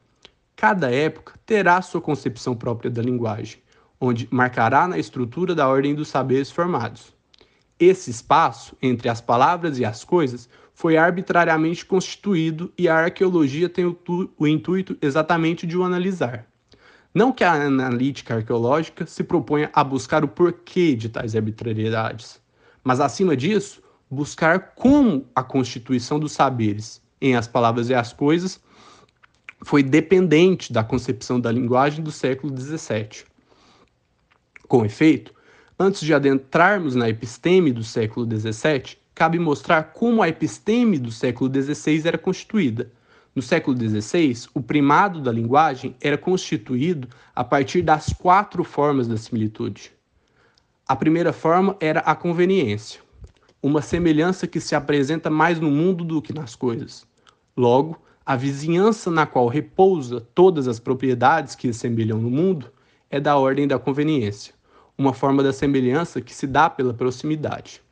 Cada 0.57 0.91
época 0.91 1.35
terá 1.45 1.83
sua 1.83 2.00
concepção 2.00 2.57
própria 2.57 2.91
da 2.91 3.03
linguagem, 3.03 3.59
onde 4.00 4.26
marcará 4.31 4.88
na 4.88 4.99
estrutura 4.99 5.55
da 5.55 5.69
ordem 5.69 5.95
dos 5.95 6.09
saberes 6.09 6.50
formados. 6.50 7.15
Esse 7.78 8.11
espaço 8.11 8.76
entre 8.80 9.09
as 9.09 9.21
palavras 9.21 9.78
e 9.78 9.85
as 9.85 10.02
coisas 10.04 10.49
foi 10.75 10.97
arbitrariamente 10.97 11.85
constituído 11.85 12.73
e 12.76 12.88
a 12.88 12.97
arqueologia 12.97 13.68
tem 13.68 13.85
o, 13.85 13.99
o 14.38 14.47
intuito 14.47 14.97
exatamente 15.00 15.66
de 15.66 15.76
o 15.76 15.83
analisar. 15.83 16.47
Não 17.14 17.33
que 17.33 17.42
a 17.42 17.52
analítica 17.52 18.35
arqueológica 18.35 19.06
se 19.06 19.25
proponha 19.25 19.71
a 19.73 19.83
buscar 19.83 20.23
o 20.23 20.28
porquê 20.28 20.95
de 20.95 21.09
tais 21.09 21.35
arbitrariedades, 21.35 22.40
mas, 22.85 23.00
acima 23.00 23.35
disso, 23.35 23.83
buscar 24.11 24.75
como 24.75 25.26
a 25.35 25.42
constituição 25.42 26.21
dos 26.21 26.33
saberes, 26.33 27.02
em 27.21 27.35
as 27.35 27.49
palavras 27.49 27.88
e 27.88 27.95
as 27.95 28.12
coisas, 28.12 28.61
foi 29.64 29.83
dependente 29.83 30.73
da 30.73 30.85
concepção 30.85 31.40
da 31.40 31.50
linguagem 31.50 32.04
do 32.04 32.12
século 32.12 32.56
XVII. 32.56 33.25
Com 34.68 34.85
efeito, 34.85 35.35
antes 35.78 36.00
de 36.00 36.14
adentrarmos 36.14 36.95
na 36.95 37.09
episteme 37.09 37.73
do 37.73 37.85
século 37.85 38.26
XVII, 38.26 38.97
cabe 39.14 39.38
mostrar 39.38 39.92
como 39.92 40.23
a 40.23 40.28
episteme 40.28 40.99
do 40.99 41.11
século 41.11 41.50
XVI 41.52 42.09
era 42.09 42.18
constituída. 42.18 42.90
No 43.35 43.42
século 43.42 43.76
XVI, 43.76 44.49
o 44.54 44.62
primado 44.62 45.21
da 45.21 45.30
linguagem 45.30 45.95
era 46.00 46.16
constituído 46.16 47.09
a 47.35 47.45
partir 47.45 47.83
das 47.83 48.06
quatro 48.12 48.64
formas 48.64 49.06
da 49.06 49.18
similitude. 49.18 49.92
A 50.88 50.97
primeira 50.97 51.33
forma 51.33 51.76
era 51.78 52.00
a 52.00 52.14
conveniência, 52.14 53.00
uma 53.62 53.83
semelhança 53.83 54.47
que 54.47 54.61
se 54.61 54.75
apresenta 54.75 55.28
mais 55.28 55.61
no 55.61 55.71
mundo 55.71 56.04
do 56.04 56.23
que 56.23 56.33
nas 56.33 56.54
coisas. 56.54 57.06
Logo, 57.54 58.00
a 58.25 58.37
vizinhança 58.37 59.11
na 59.11 59.26
qual 59.26 59.49
repousa 59.49 60.21
todas 60.35 60.66
as 60.66 60.78
propriedades 60.78 61.54
que 61.54 61.73
semelham 61.73 62.18
no 62.18 62.30
mundo 62.30 62.73
é 63.11 63.21
da 63.21 63.37
ordem 63.37 63.68
da 63.68 63.78
conveniência, 63.78 64.54
uma 64.97 65.12
forma 65.12 65.43
da 65.43 65.53
semelhança 65.53 66.21
que 66.21 66.35
se 66.35 66.47
dá 66.47 66.71
pela 66.71 66.95
proximidade. 66.95 67.83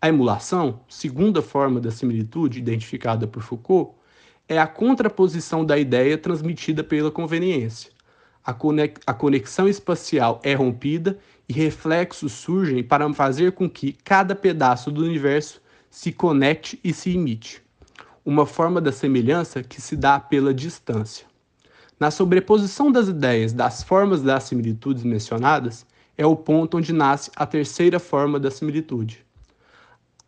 A 0.00 0.08
emulação, 0.08 0.80
segunda 0.88 1.42
forma 1.42 1.80
da 1.80 1.90
similitude 1.90 2.58
identificada 2.58 3.26
por 3.26 3.42
Foucault, 3.42 3.94
é 4.48 4.58
a 4.58 4.66
contraposição 4.66 5.64
da 5.64 5.78
ideia 5.78 6.16
transmitida 6.16 6.82
pela 6.82 7.10
conveniência. 7.10 7.90
A 8.42 9.12
conexão 9.12 9.68
espacial 9.68 10.40
é 10.42 10.54
rompida 10.54 11.18
e 11.48 11.52
reflexos 11.52 12.32
surgem 12.32 12.82
para 12.82 13.12
fazer 13.12 13.52
com 13.52 13.68
que 13.68 13.92
cada 13.92 14.34
pedaço 14.34 14.90
do 14.90 15.04
universo 15.04 15.60
se 15.90 16.10
conecte 16.10 16.80
e 16.82 16.92
se 16.92 17.10
imite 17.10 17.62
uma 18.24 18.46
forma 18.46 18.80
da 18.80 18.92
semelhança 18.92 19.62
que 19.62 19.80
se 19.80 19.96
dá 19.96 20.20
pela 20.20 20.52
distância. 20.52 21.26
Na 21.98 22.10
sobreposição 22.10 22.90
das 22.90 23.08
ideias 23.08 23.52
das 23.52 23.82
formas 23.82 24.22
das 24.22 24.44
similitudes 24.44 25.02
mencionadas, 25.02 25.86
é 26.20 26.26
o 26.26 26.36
ponto 26.36 26.76
onde 26.76 26.92
nasce 26.92 27.30
a 27.34 27.46
terceira 27.46 27.98
forma 27.98 28.38
da 28.38 28.50
similitude. 28.50 29.24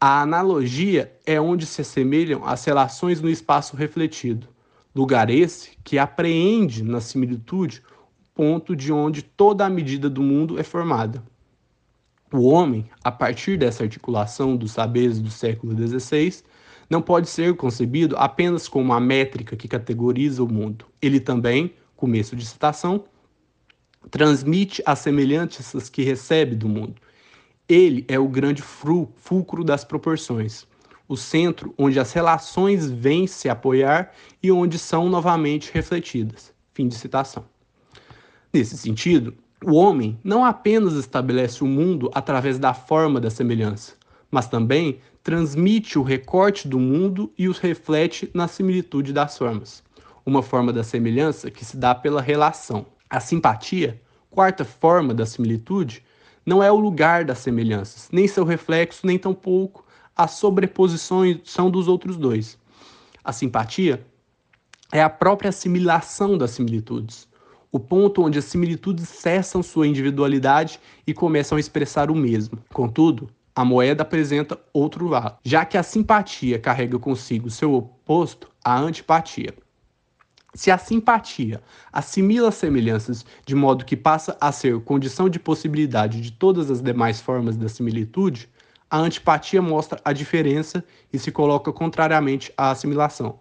A 0.01 0.23
analogia 0.23 1.15
é 1.27 1.39
onde 1.39 1.67
se 1.67 1.83
assemelham 1.83 2.47
as 2.47 2.65
relações 2.65 3.21
no 3.21 3.29
espaço 3.29 3.77
refletido, 3.77 4.49
lugar 4.95 5.29
esse 5.29 5.77
que 5.85 5.99
apreende 5.99 6.83
na 6.83 6.99
similitude 6.99 7.83
o 8.25 8.35
ponto 8.35 8.75
de 8.75 8.91
onde 8.91 9.21
toda 9.21 9.67
a 9.67 9.69
medida 9.69 10.09
do 10.09 10.23
mundo 10.23 10.59
é 10.59 10.63
formada. 10.63 11.23
O 12.33 12.49
homem, 12.49 12.89
a 13.05 13.13
partir 13.13 13.59
dessa 13.59 13.83
articulação 13.83 14.57
dos 14.57 14.73
saberes 14.73 15.21
do 15.21 15.29
século 15.29 15.77
XVI, 15.77 16.43
não 16.89 17.03
pode 17.03 17.29
ser 17.29 17.55
concebido 17.55 18.17
apenas 18.17 18.67
como 18.67 18.87
uma 18.87 18.99
métrica 18.99 19.57
que 19.57 19.69
categoriza 19.69 20.43
o 20.43 20.51
mundo. 20.51 20.87
Ele 21.03 21.21
também, 21.21 21.75
começo 21.95 22.35
de 22.35 22.47
citação, 22.47 23.05
transmite 24.11 24.83
as 24.85 24.99
semelhanças 24.99 25.89
que 25.89 26.03
recebe 26.03 26.55
do 26.55 26.69
mundo. 26.69 26.95
Ele 27.69 28.05
é 28.09 28.19
o 28.19 28.29
grande 28.29 28.63
fulcro 28.63 29.65
das 29.65 29.85
proporções, 29.85 30.67
o 31.09 31.17
centro 31.17 31.75
onde 31.79 31.99
as 31.99 32.13
relações 32.13 32.91
vêm 32.91 33.27
se 33.27 33.49
apoiar 33.49 34.13
e 34.43 34.51
onde 34.51 34.79
são 34.79 35.09
novamente 35.09 35.71
refletidas. 35.73 36.53
Fim 36.75 36.89
de 36.89 36.95
citação. 36.95 37.45
Nesse 38.53 38.77
sentido, 38.77 39.35
o 39.65 39.75
homem 39.75 40.19
não 40.25 40.45
apenas 40.45 40.95
estabelece 40.95 41.63
o 41.63 41.67
mundo 41.67 42.11
através 42.15 42.59
da 42.59 42.75
forma 42.75 43.21
da 43.21 43.31
semelhança, 43.31 43.95
mas 44.31 44.49
também 44.49 44.99
transmite 45.23 45.99
o 45.99 46.03
recorte 46.03 46.67
do 46.67 46.81
mundo 46.81 47.33
e 47.39 47.49
os 47.49 47.59
reflete 47.59 48.29
na 48.35 48.49
similitude 48.49 49.13
das 49.13 49.39
formas, 49.39 49.83
uma 50.27 50.43
forma 50.43 50.73
da 50.73 50.83
semelhança 50.83 51.51
que 51.51 51.65
se 51.65 51.77
dá 51.77 51.95
pela 51.95 52.21
relação. 52.21 52.87
A 53.13 53.21
simpatia, 53.21 54.01
quarta 54.31 54.65
forma 54.65 55.13
da 55.13 55.27
similitude, 55.27 56.03
não 56.47 56.63
é 56.63 56.73
o 56.73 56.79
lugar 56.79 57.27
das 57.27 57.41
semelhanças, 57.41 58.09
nem 58.11 58.27
seu 58.27 58.43
reflexo, 58.43 59.07
nem 59.07 59.19
tampouco 59.19 59.85
a 60.17 60.27
sobreposição 60.27 61.71
dos 61.71 61.89
outros 61.89 62.17
dois. 62.17 62.59
A 63.23 63.31
simpatia 63.31 64.03
é 64.91 65.03
a 65.03 65.11
própria 65.11 65.51
assimilação 65.51 66.39
das 66.39 66.53
similitudes, 66.53 67.29
o 67.71 67.79
ponto 67.79 68.23
onde 68.23 68.39
as 68.39 68.47
similitudes 68.47 69.11
cessam 69.11 69.63
sua 69.63 69.87
individualidade 69.87 70.81
e 71.07 71.13
começam 71.13 71.59
a 71.59 71.61
expressar 71.61 72.11
o 72.11 72.15
mesmo. 72.15 72.61
Contudo, 72.73 73.29
a 73.55 73.63
moeda 73.63 74.05
apresenta 74.05 74.59
outro 74.73 75.07
lado, 75.07 75.37
já 75.45 75.67
que 75.67 75.77
a 75.77 75.83
simpatia 75.83 76.59
carrega 76.59 76.99
consigo 76.99 77.51
seu 77.51 77.75
oposto, 77.75 78.49
a 78.65 78.81
antipatia. 78.81 79.53
Se 80.55 80.71
a 80.71 80.77
simpatia 80.77 81.63
assimila 81.91 82.51
semelhanças 82.53 83.25
de 83.47 83.55
modo 83.55 83.87
que 83.87 83.97
passa 83.97 84.37
a 84.39 84.53
ser 84.53 84.79
condição 84.81 85.29
de 85.29 85.39
possibilidade 85.39 86.21
de 86.21 86.31
todas 86.31 86.71
as 86.71 86.83
demais 86.83 87.21
formas 87.23 87.57
da 87.57 87.71
similitude, 87.71 88.51
a 88.91 88.99
antipatia 88.99 89.63
mostra 89.63 89.99
a 90.05 90.13
diferença 90.13 90.85
e 91.11 91.19
se 91.19 91.33
coloca 91.33 91.73
contrariamente 91.73 92.53
à 92.55 92.71
assimilação. 92.71 93.41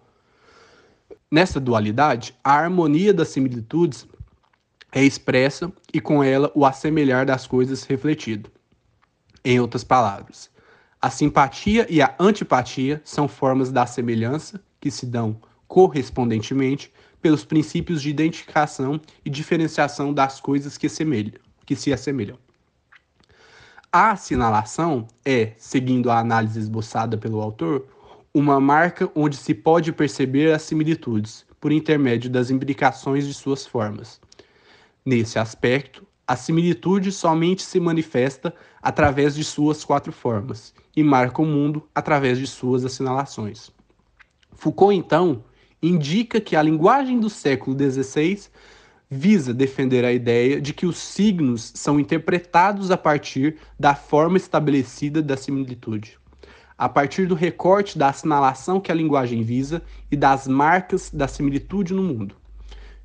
Nessa 1.30 1.60
dualidade, 1.60 2.34
a 2.42 2.52
harmonia 2.52 3.12
das 3.12 3.28
similitudes 3.28 4.06
é 4.90 5.04
expressa 5.04 5.70
e 5.92 6.00
com 6.00 6.24
ela 6.24 6.50
o 6.54 6.64
assemelhar 6.64 7.26
das 7.26 7.46
coisas 7.46 7.84
refletido. 7.84 8.50
Em 9.44 9.60
outras 9.60 9.84
palavras, 9.84 10.50
a 11.00 11.10
simpatia 11.10 11.86
e 11.90 12.00
a 12.00 12.14
antipatia 12.18 13.02
são 13.04 13.28
formas 13.28 13.70
da 13.70 13.84
semelhança 13.84 14.62
que 14.80 14.90
se 14.90 15.04
dão 15.04 15.38
correspondentemente 15.68 16.92
pelos 17.22 17.44
princípios 17.44 18.02
de 18.02 18.10
identificação 18.10 19.00
e 19.24 19.30
diferenciação 19.30 20.12
das 20.12 20.40
coisas 20.40 20.76
que, 20.76 20.88
que 21.64 21.76
se 21.76 21.92
assemelham. 21.92 22.36
A 23.90 24.10
assinalação 24.10 25.06
é, 25.24 25.52
seguindo 25.56 26.10
a 26.10 26.18
análise 26.18 26.58
esboçada 26.58 27.16
pelo 27.16 27.40
autor, 27.40 27.86
uma 28.34 28.58
marca 28.58 29.10
onde 29.14 29.36
se 29.36 29.54
pode 29.54 29.92
perceber 29.92 30.52
as 30.52 30.62
similitudes 30.62 31.46
por 31.60 31.70
intermédio 31.70 32.28
das 32.28 32.50
imbricações 32.50 33.26
de 33.26 33.34
suas 33.34 33.66
formas. 33.66 34.20
Nesse 35.04 35.38
aspecto, 35.38 36.06
a 36.26 36.34
similitude 36.34 37.12
somente 37.12 37.62
se 37.62 37.78
manifesta 37.78 38.54
através 38.80 39.34
de 39.34 39.44
suas 39.44 39.84
quatro 39.84 40.12
formas 40.12 40.74
e 40.96 41.02
marca 41.02 41.42
o 41.42 41.46
mundo 41.46 41.86
através 41.94 42.38
de 42.38 42.46
suas 42.46 42.84
assinalações. 42.84 43.70
Foucault, 44.54 44.96
então, 44.96 45.44
indica 45.82 46.40
que 46.40 46.54
a 46.54 46.62
linguagem 46.62 47.18
do 47.18 47.28
século 47.28 47.76
XVI 47.76 48.48
visa 49.10 49.52
defender 49.52 50.04
a 50.04 50.12
ideia 50.12 50.60
de 50.60 50.72
que 50.72 50.86
os 50.86 50.96
signos 50.96 51.72
são 51.74 51.98
interpretados 51.98 52.90
a 52.90 52.96
partir 52.96 53.56
da 53.78 53.94
forma 53.94 54.36
estabelecida 54.36 55.20
da 55.20 55.36
similitude, 55.36 56.18
a 56.78 56.88
partir 56.88 57.26
do 57.26 57.34
recorte 57.34 57.98
da 57.98 58.08
assinalação 58.08 58.80
que 58.80 58.90
a 58.90 58.94
linguagem 58.94 59.42
visa 59.42 59.82
e 60.10 60.16
das 60.16 60.46
marcas 60.46 61.10
da 61.10 61.28
similitude 61.28 61.92
no 61.92 62.02
mundo. 62.02 62.36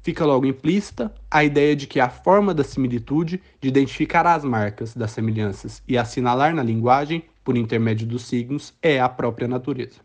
Fica 0.02 0.24
logo 0.24 0.46
implícita 0.46 1.14
a 1.30 1.44
ideia 1.44 1.76
de 1.76 1.88
que 1.88 2.00
a 2.00 2.08
forma 2.08 2.54
da 2.54 2.64
similitude 2.64 3.42
de 3.60 3.68
identificar 3.68 4.26
as 4.26 4.46
marcas 4.46 4.94
das 4.94 5.12
semelhanças 5.12 5.84
e 5.86 5.98
assinalar 5.98 6.56
na 6.56 6.64
linguagem, 6.64 7.26
por 7.44 7.58
intermédio 7.58 8.08
dos 8.08 8.26
signos, 8.26 8.74
é 8.82 9.02
a 9.02 9.10
própria 9.10 9.50
natureza, 9.50 10.00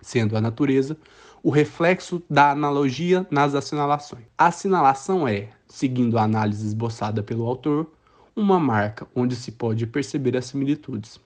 sendo 0.00 0.34
a 0.34 0.40
natureza 0.40 0.96
o 1.42 1.50
reflexo 1.50 2.22
da 2.28 2.50
analogia 2.50 3.26
nas 3.30 3.54
assinalações. 3.54 4.24
A 4.36 4.46
assinalação 4.46 5.26
é, 5.26 5.50
seguindo 5.66 6.18
a 6.18 6.22
análise 6.22 6.66
esboçada 6.66 7.22
pelo 7.22 7.46
autor, 7.46 7.90
uma 8.34 8.58
marca 8.58 9.06
onde 9.14 9.34
se 9.34 9.52
pode 9.52 9.86
perceber 9.86 10.36
as 10.36 10.46
similitudes, 10.46 11.20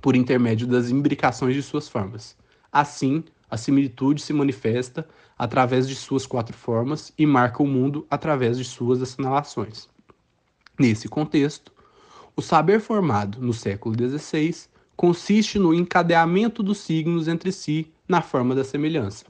por 0.00 0.16
intermédio 0.16 0.66
das 0.66 0.90
imbricações 0.90 1.54
de 1.54 1.62
suas 1.62 1.88
formas. 1.88 2.36
Assim, 2.70 3.22
a 3.50 3.56
similitude 3.56 4.22
se 4.22 4.32
manifesta 4.32 5.06
através 5.38 5.86
de 5.86 5.94
suas 5.94 6.26
quatro 6.26 6.56
formas 6.56 7.12
e 7.18 7.26
marca 7.26 7.62
o 7.62 7.66
mundo 7.66 8.06
através 8.10 8.56
de 8.56 8.64
suas 8.64 9.02
assinalações. 9.02 9.88
Nesse 10.78 11.06
contexto, 11.08 11.70
o 12.34 12.40
saber 12.40 12.80
formado 12.80 13.42
no 13.42 13.52
século 13.52 13.94
XVI 13.94 14.54
consiste 14.96 15.58
no 15.58 15.74
encadeamento 15.74 16.62
dos 16.62 16.78
signos 16.78 17.28
entre 17.28 17.52
si 17.52 17.91
na 18.08 18.20
forma 18.20 18.54
da 18.54 18.64
semelhança. 18.64 19.24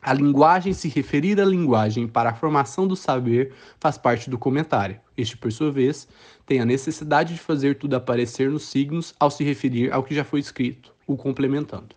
A 0.00 0.12
linguagem 0.12 0.74
se 0.74 0.86
referir 0.86 1.40
à 1.40 1.46
linguagem 1.46 2.06
para 2.06 2.28
a 2.28 2.34
formação 2.34 2.86
do 2.86 2.94
saber 2.94 3.54
faz 3.80 3.96
parte 3.96 4.28
do 4.28 4.36
comentário. 4.36 5.00
Este, 5.16 5.34
por 5.34 5.50
sua 5.50 5.72
vez, 5.72 6.06
tem 6.44 6.60
a 6.60 6.66
necessidade 6.66 7.32
de 7.32 7.40
fazer 7.40 7.78
tudo 7.78 7.94
aparecer 7.94 8.50
nos 8.50 8.66
signos 8.66 9.14
ao 9.18 9.30
se 9.30 9.42
referir 9.42 9.90
ao 9.90 10.02
que 10.02 10.14
já 10.14 10.22
foi 10.22 10.40
escrito, 10.40 10.94
o 11.06 11.16
complementando. 11.16 11.96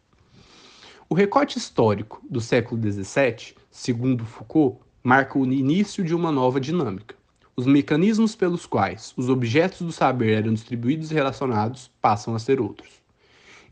O 1.09 1.15
recorte 1.15 1.57
histórico 1.57 2.21
do 2.29 2.39
século 2.39 2.81
XVII, 2.81 3.55
segundo 3.69 4.25
Foucault, 4.25 4.79
marca 5.03 5.37
o 5.37 5.45
início 5.45 6.01
de 6.01 6.15
uma 6.15 6.31
nova 6.31 6.61
dinâmica. 6.61 7.13
Os 7.57 7.65
mecanismos 7.65 8.35
pelos 8.35 8.65
quais 8.65 9.13
os 9.17 9.29
objetos 9.29 9.81
do 9.81 9.91
saber 9.91 10.33
eram 10.33 10.53
distribuídos 10.53 11.11
e 11.11 11.13
relacionados 11.13 11.91
passam 12.01 12.35
a 12.35 12.39
ser 12.39 12.61
outros. 12.61 13.01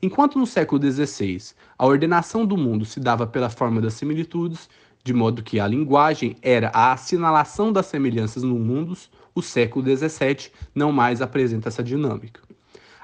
Enquanto 0.01 0.37
no 0.37 0.45
século 0.45 0.81
XVI 0.81 1.41
a 1.77 1.85
ordenação 1.85 2.45
do 2.45 2.57
mundo 2.57 2.85
se 2.85 2.99
dava 2.99 3.25
pela 3.25 3.49
forma 3.49 3.81
das 3.81 3.93
similitudes, 3.93 4.69
de 5.03 5.13
modo 5.13 5.43
que 5.43 5.59
a 5.59 5.67
linguagem 5.67 6.35
era 6.41 6.69
a 6.73 6.91
assinalação 6.91 7.71
das 7.71 7.85
semelhanças 7.85 8.43
no 8.43 8.55
mundo, 8.55 8.97
o 9.35 9.41
século 9.41 9.85
XVII 9.85 10.51
não 10.73 10.91
mais 10.91 11.21
apresenta 11.21 11.69
essa 11.69 11.83
dinâmica. 11.83 12.41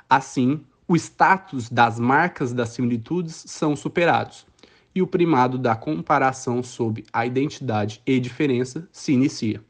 Assim, 0.10 0.62
o 0.88 0.95
status 0.95 1.69
das 1.69 1.99
marcas 1.99 2.54
das 2.54 2.69
similitudes 2.69 3.43
são 3.47 3.75
superados, 3.75 4.45
e 4.93 5.01
o 5.01 5.08
primado 5.08 5.58
da 5.58 5.75
comparação 5.75 6.62
sob 6.62 7.06
a 7.13 7.25
identidade 7.25 8.01
e 8.06 8.19
diferença 8.19 8.88
se 8.91 9.13
inicia. 9.13 9.63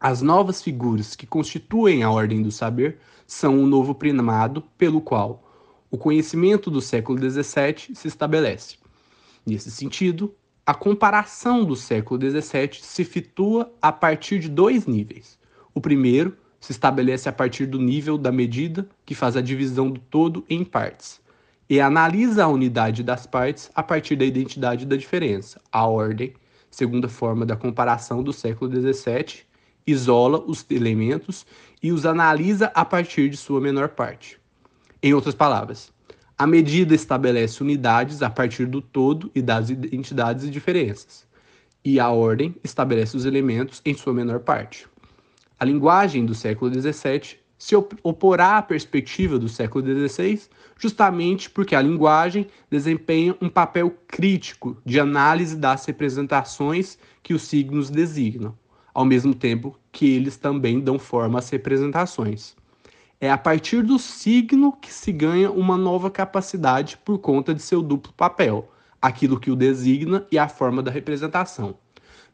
As 0.00 0.22
novas 0.22 0.62
figuras 0.62 1.14
que 1.14 1.26
constituem 1.26 2.02
a 2.02 2.10
ordem 2.10 2.42
do 2.42 2.50
saber 2.50 2.98
são 3.26 3.62
o 3.62 3.66
novo 3.66 3.94
primado 3.94 4.62
pelo 4.78 5.00
qual 5.00 5.49
o 5.90 5.98
conhecimento 5.98 6.70
do 6.70 6.80
século 6.80 7.18
XVII 7.18 7.94
se 7.94 8.06
estabelece. 8.06 8.76
Nesse 9.44 9.70
sentido, 9.70 10.34
a 10.64 10.72
comparação 10.72 11.64
do 11.64 11.74
século 11.74 12.20
XVII 12.20 12.80
se 12.80 13.04
situa 13.04 13.72
a 13.82 13.90
partir 13.90 14.38
de 14.38 14.48
dois 14.48 14.86
níveis. 14.86 15.38
O 15.74 15.80
primeiro 15.80 16.36
se 16.60 16.72
estabelece 16.72 17.28
a 17.28 17.32
partir 17.32 17.66
do 17.66 17.78
nível 17.78 18.16
da 18.16 18.30
medida, 18.30 18.88
que 19.04 19.14
faz 19.14 19.36
a 19.36 19.40
divisão 19.40 19.90
do 19.90 19.98
todo 19.98 20.44
em 20.48 20.64
partes, 20.64 21.20
e 21.68 21.80
analisa 21.80 22.44
a 22.44 22.48
unidade 22.48 23.02
das 23.02 23.26
partes 23.26 23.70
a 23.74 23.82
partir 23.82 24.14
da 24.14 24.24
identidade 24.24 24.84
da 24.84 24.96
diferença, 24.96 25.60
a 25.72 25.86
ordem, 25.86 26.34
segunda 26.70 27.08
forma 27.08 27.44
da 27.44 27.56
comparação 27.56 28.22
do 28.22 28.32
século 28.32 28.70
XVII, 28.70 29.40
isola 29.86 30.42
os 30.46 30.64
elementos 30.70 31.46
e 31.82 31.90
os 31.90 32.04
analisa 32.06 32.70
a 32.74 32.84
partir 32.84 33.28
de 33.28 33.36
sua 33.36 33.60
menor 33.60 33.88
parte. 33.90 34.39
Em 35.02 35.14
outras 35.14 35.34
palavras, 35.34 35.90
a 36.36 36.46
medida 36.46 36.94
estabelece 36.94 37.62
unidades 37.62 38.20
a 38.20 38.28
partir 38.28 38.66
do 38.66 38.82
todo 38.82 39.30
e 39.34 39.40
das 39.40 39.70
identidades 39.70 40.44
e 40.44 40.50
diferenças, 40.50 41.26
e 41.82 41.98
a 41.98 42.10
ordem 42.10 42.54
estabelece 42.62 43.16
os 43.16 43.24
elementos 43.24 43.80
em 43.82 43.94
sua 43.94 44.12
menor 44.12 44.40
parte. 44.40 44.86
A 45.58 45.64
linguagem 45.64 46.26
do 46.26 46.34
século 46.34 46.70
XVII 46.70 47.38
se 47.56 47.74
oporá 48.02 48.58
à 48.58 48.62
perspectiva 48.62 49.38
do 49.38 49.48
século 49.48 49.84
XVI, 49.86 50.42
justamente 50.78 51.48
porque 51.48 51.74
a 51.74 51.80
linguagem 51.80 52.46
desempenha 52.70 53.34
um 53.40 53.48
papel 53.48 53.94
crítico 54.06 54.76
de 54.84 55.00
análise 55.00 55.56
das 55.56 55.86
representações 55.86 56.98
que 57.22 57.32
os 57.32 57.42
signos 57.42 57.88
designam, 57.88 58.54
ao 58.92 59.06
mesmo 59.06 59.34
tempo 59.34 59.78
que 59.90 60.10
eles 60.10 60.36
também 60.36 60.78
dão 60.78 60.98
forma 60.98 61.38
às 61.38 61.48
representações. 61.48 62.59
É 63.22 63.30
a 63.30 63.36
partir 63.36 63.82
do 63.82 63.98
signo 63.98 64.72
que 64.72 64.90
se 64.90 65.12
ganha 65.12 65.50
uma 65.50 65.76
nova 65.76 66.10
capacidade 66.10 66.96
por 67.04 67.18
conta 67.18 67.52
de 67.52 67.60
seu 67.60 67.82
duplo 67.82 68.14
papel, 68.14 68.72
aquilo 69.00 69.38
que 69.38 69.50
o 69.50 69.56
designa 69.56 70.26
e 70.32 70.38
a 70.38 70.48
forma 70.48 70.82
da 70.82 70.90
representação. 70.90 71.76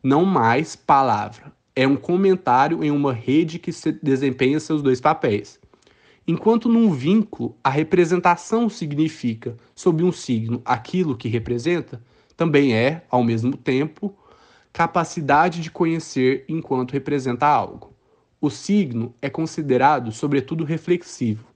Não 0.01 0.25
mais 0.25 0.77
palavra, 0.77 1.53
é 1.75 1.89
um 1.89 1.97
comentário 1.97 2.85
em 2.85 2.93
uma 2.93 3.13
rede 3.13 3.59
que 3.59 3.73
desempenha 4.01 4.61
seus 4.61 4.81
dois 4.81 5.01
papéis. 5.01 5.59
Enquanto 6.25 6.69
num 6.69 6.93
vínculo 6.93 7.57
a 7.65 7.69
representação 7.69 8.69
significa, 8.69 9.57
sob 9.75 10.05
um 10.05 10.13
signo, 10.13 10.63
aquilo 10.65 11.17
que 11.17 11.29
representa, 11.29 12.01
também 12.37 12.75
é, 12.77 13.05
ao 13.11 13.25
mesmo 13.25 13.57
tempo, 13.57 14.17
capacidade 14.73 15.61
de 15.61 15.71
conhecer 15.71 16.45
enquanto 16.49 16.93
representa 16.93 17.45
algo. 17.45 17.96
O 18.41 18.51
signo 18.51 19.15
é 19.23 19.31
considerado, 19.31 20.13
sobretudo, 20.13 20.65
reflexivo, 20.65 21.47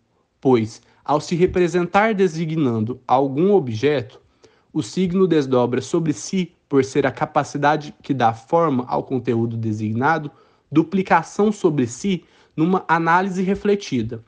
pois, 0.40 0.80
ao 1.04 1.20
se 1.20 1.34
representar 1.34 2.14
designando 2.14 3.00
algum 3.06 3.52
objeto, 3.52 4.20
o 4.72 4.82
signo 4.82 5.26
desdobra 5.26 5.82
sobre 5.82 6.12
si, 6.12 6.54
por 6.68 6.84
ser 6.84 7.06
a 7.06 7.10
capacidade 7.10 7.94
que 8.02 8.14
dá 8.14 8.32
forma 8.32 8.84
ao 8.86 9.02
conteúdo 9.02 9.56
designado, 9.56 10.30
duplicação 10.70 11.50
sobre 11.50 11.86
si 11.86 12.24
numa 12.56 12.84
análise 12.88 13.42
refletida. 13.42 14.24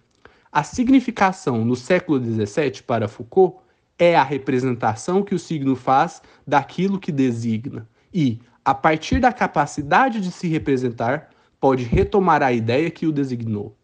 A 0.51 0.63
significação 0.63 1.65
no 1.65 1.75
século 1.75 2.23
XVII 2.23 2.83
para 2.87 3.09
Foucault 3.09 3.59
é 3.99 4.17
a 4.17 4.23
representação 4.23 5.23
que 5.23 5.35
o 5.35 5.39
signo 5.39 5.75
faz 5.75 6.21
daquilo 6.47 6.99
que 6.99 7.13
designa 7.13 7.89
e, 8.13 8.41
a 8.65 8.75
partir 8.75 9.21
da 9.21 9.33
capacidade 9.33 10.21
de 10.21 10.31
se 10.31 10.49
representar, 10.49 11.31
pode 11.63 11.85
retomar 11.85 12.43
a 12.43 12.53
ideia 12.53 12.91
que 12.91 13.07
o 13.07 13.13
designou. 13.13 13.77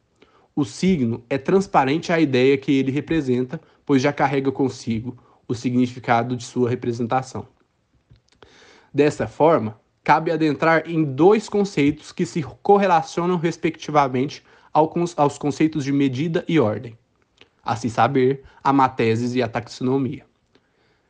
O 0.52 0.64
signo 0.64 1.22
é 1.30 1.38
transparente 1.38 2.12
à 2.12 2.18
ideia 2.18 2.58
que 2.58 2.72
ele 2.72 2.90
representa, 2.90 3.60
pois 3.86 4.02
já 4.02 4.12
carrega 4.12 4.50
consigo 4.50 5.16
o 5.46 5.54
significado 5.54 6.34
de 6.34 6.44
sua 6.44 6.68
representação. 6.68 7.46
Dessa 8.92 9.28
forma, 9.28 9.80
cabe 10.02 10.32
adentrar 10.32 10.90
em 10.90 11.04
dois 11.04 11.48
conceitos 11.48 12.10
que 12.10 12.26
se 12.26 12.42
correlacionam 12.64 13.36
respectivamente 13.36 14.42
aos 14.72 15.38
conceitos 15.38 15.84
de 15.84 15.92
medida 15.92 16.44
e 16.48 16.58
ordem, 16.58 16.98
a 17.62 17.76
se 17.76 17.88
saber, 17.88 18.42
a 18.60 18.72
matésis 18.72 19.36
e 19.36 19.42
a 19.42 19.46
taxonomia. 19.46 20.27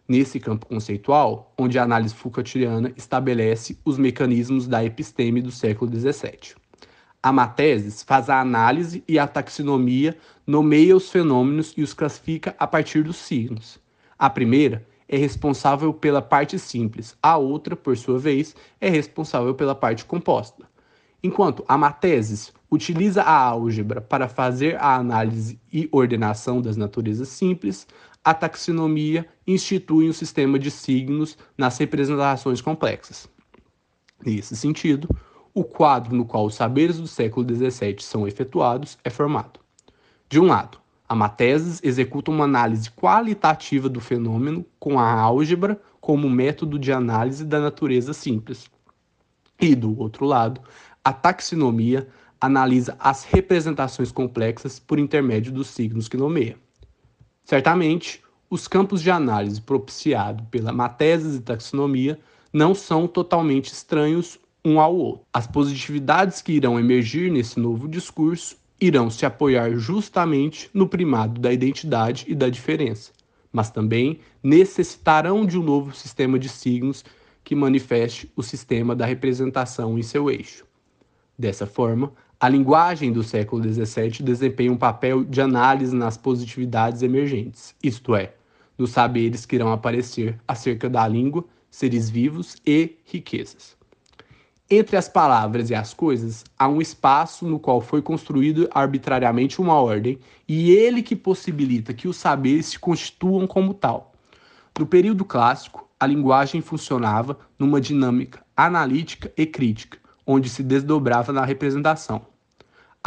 Nesse 0.08 0.40
campo 0.40 0.64
conceitual, 0.64 1.52
onde 1.58 1.78
a 1.78 1.82
análise 1.82 2.14
Foucaultiana 2.14 2.90
estabelece 2.96 3.78
os 3.84 3.98
mecanismos 3.98 4.66
da 4.66 4.82
episteme 4.82 5.42
do 5.42 5.50
século 5.50 5.94
XVII. 5.94 6.56
A 7.22 7.30
matésis 7.30 8.02
faz 8.02 8.30
a 8.30 8.40
análise 8.40 9.04
e 9.06 9.18
a 9.18 9.26
taxonomia 9.26 10.16
nomeia 10.46 10.96
os 10.96 11.10
fenômenos 11.10 11.74
e 11.76 11.82
os 11.82 11.92
classifica 11.92 12.56
a 12.58 12.66
partir 12.66 13.02
dos 13.02 13.16
signos. 13.16 13.78
A 14.18 14.30
primeira 14.30 14.86
é 15.06 15.18
responsável 15.18 15.92
pela 15.92 16.22
parte 16.22 16.58
simples, 16.58 17.14
a 17.22 17.36
outra, 17.36 17.76
por 17.76 17.94
sua 17.94 18.18
vez, 18.18 18.56
é 18.80 18.88
responsável 18.88 19.54
pela 19.54 19.74
parte 19.74 20.06
composta. 20.06 20.64
Enquanto 21.22 21.64
a 21.68 21.76
matésis 21.76 22.52
utiliza 22.70 23.22
a 23.22 23.36
álgebra 23.36 24.00
para 24.00 24.28
fazer 24.28 24.76
a 24.76 24.94
análise 24.94 25.60
e 25.72 25.88
ordenação 25.90 26.62
das 26.62 26.76
naturezas 26.76 27.28
simples, 27.28 27.86
a 28.28 28.34
taxonomia 28.34 29.26
institui 29.46 30.06
um 30.06 30.12
sistema 30.12 30.58
de 30.58 30.70
signos 30.70 31.38
nas 31.56 31.78
representações 31.78 32.60
complexas. 32.60 33.26
Nesse 34.22 34.54
sentido, 34.54 35.08
o 35.54 35.64
quadro 35.64 36.14
no 36.14 36.26
qual 36.26 36.44
os 36.44 36.54
saberes 36.54 36.98
do 36.98 37.06
século 37.06 37.46
XVII 37.48 37.96
são 38.00 38.28
efetuados 38.28 38.98
é 39.02 39.08
formado. 39.08 39.60
De 40.28 40.38
um 40.38 40.44
lado, 40.44 40.76
a 41.08 41.14
matésis 41.14 41.80
executa 41.82 42.30
uma 42.30 42.44
análise 42.44 42.90
qualitativa 42.90 43.88
do 43.88 43.98
fenômeno 43.98 44.62
com 44.78 45.00
a 45.00 45.10
álgebra 45.10 45.80
como 45.98 46.28
método 46.28 46.78
de 46.78 46.92
análise 46.92 47.46
da 47.46 47.58
natureza 47.58 48.12
simples. 48.12 48.70
E, 49.58 49.74
do 49.74 49.98
outro 49.98 50.26
lado, 50.26 50.60
a 51.02 51.14
taxonomia 51.14 52.06
analisa 52.38 52.94
as 53.00 53.24
representações 53.24 54.12
complexas 54.12 54.78
por 54.78 54.98
intermédio 54.98 55.50
dos 55.50 55.68
signos 55.68 56.08
que 56.08 56.18
nomeia. 56.18 56.58
Certamente, 57.48 58.22
os 58.50 58.68
campos 58.68 59.00
de 59.00 59.10
análise 59.10 59.58
propiciados 59.58 60.44
pela 60.50 60.70
matésis 60.70 61.34
e 61.34 61.40
taxonomia 61.40 62.20
não 62.52 62.74
são 62.74 63.08
totalmente 63.08 63.72
estranhos 63.72 64.38
um 64.62 64.78
ao 64.78 64.94
outro. 64.94 65.24
As 65.32 65.46
positividades 65.46 66.42
que 66.42 66.52
irão 66.52 66.78
emergir 66.78 67.32
nesse 67.32 67.58
novo 67.58 67.88
discurso 67.88 68.54
irão 68.78 69.08
se 69.08 69.24
apoiar 69.24 69.70
justamente 69.78 70.68
no 70.74 70.86
primado 70.86 71.40
da 71.40 71.50
identidade 71.50 72.26
e 72.28 72.34
da 72.34 72.50
diferença, 72.50 73.12
mas 73.50 73.70
também 73.70 74.20
necessitarão 74.42 75.46
de 75.46 75.58
um 75.58 75.62
novo 75.62 75.96
sistema 75.96 76.38
de 76.38 76.50
signos 76.50 77.02
que 77.42 77.54
manifeste 77.54 78.30
o 78.36 78.42
sistema 78.42 78.94
da 78.94 79.06
representação 79.06 79.98
em 79.98 80.02
seu 80.02 80.30
eixo. 80.30 80.66
Dessa 81.38 81.66
forma, 81.66 82.12
a 82.40 82.48
linguagem 82.48 83.10
do 83.10 83.24
século 83.24 83.60
XVII 83.64 84.22
desempenha 84.22 84.70
um 84.70 84.76
papel 84.76 85.24
de 85.24 85.40
análise 85.40 85.94
nas 85.94 86.16
positividades 86.16 87.02
emergentes, 87.02 87.74
isto 87.82 88.14
é, 88.14 88.34
nos 88.78 88.90
saberes 88.90 89.44
que 89.44 89.56
irão 89.56 89.72
aparecer 89.72 90.38
acerca 90.46 90.88
da 90.88 91.06
língua, 91.08 91.44
seres 91.68 92.08
vivos 92.08 92.56
e 92.64 92.96
riquezas. 93.04 93.76
Entre 94.70 94.96
as 94.96 95.08
palavras 95.08 95.68
e 95.68 95.74
as 95.74 95.92
coisas, 95.92 96.44
há 96.56 96.68
um 96.68 96.80
espaço 96.80 97.44
no 97.44 97.58
qual 97.58 97.80
foi 97.80 98.00
construído 98.00 98.68
arbitrariamente 98.70 99.60
uma 99.60 99.74
ordem, 99.74 100.20
e 100.46 100.70
ele 100.70 101.02
que 101.02 101.16
possibilita 101.16 101.92
que 101.92 102.06
os 102.06 102.18
saberes 102.18 102.66
se 102.66 102.78
constituam 102.78 103.48
como 103.48 103.74
tal. 103.74 104.12
No 104.78 104.86
período 104.86 105.24
clássico, 105.24 105.88
a 105.98 106.06
linguagem 106.06 106.60
funcionava 106.60 107.36
numa 107.58 107.80
dinâmica 107.80 108.44
analítica 108.56 109.32
e 109.36 109.44
crítica, 109.44 109.98
onde 110.24 110.48
se 110.48 110.62
desdobrava 110.62 111.32
na 111.32 111.44
representação. 111.44 112.27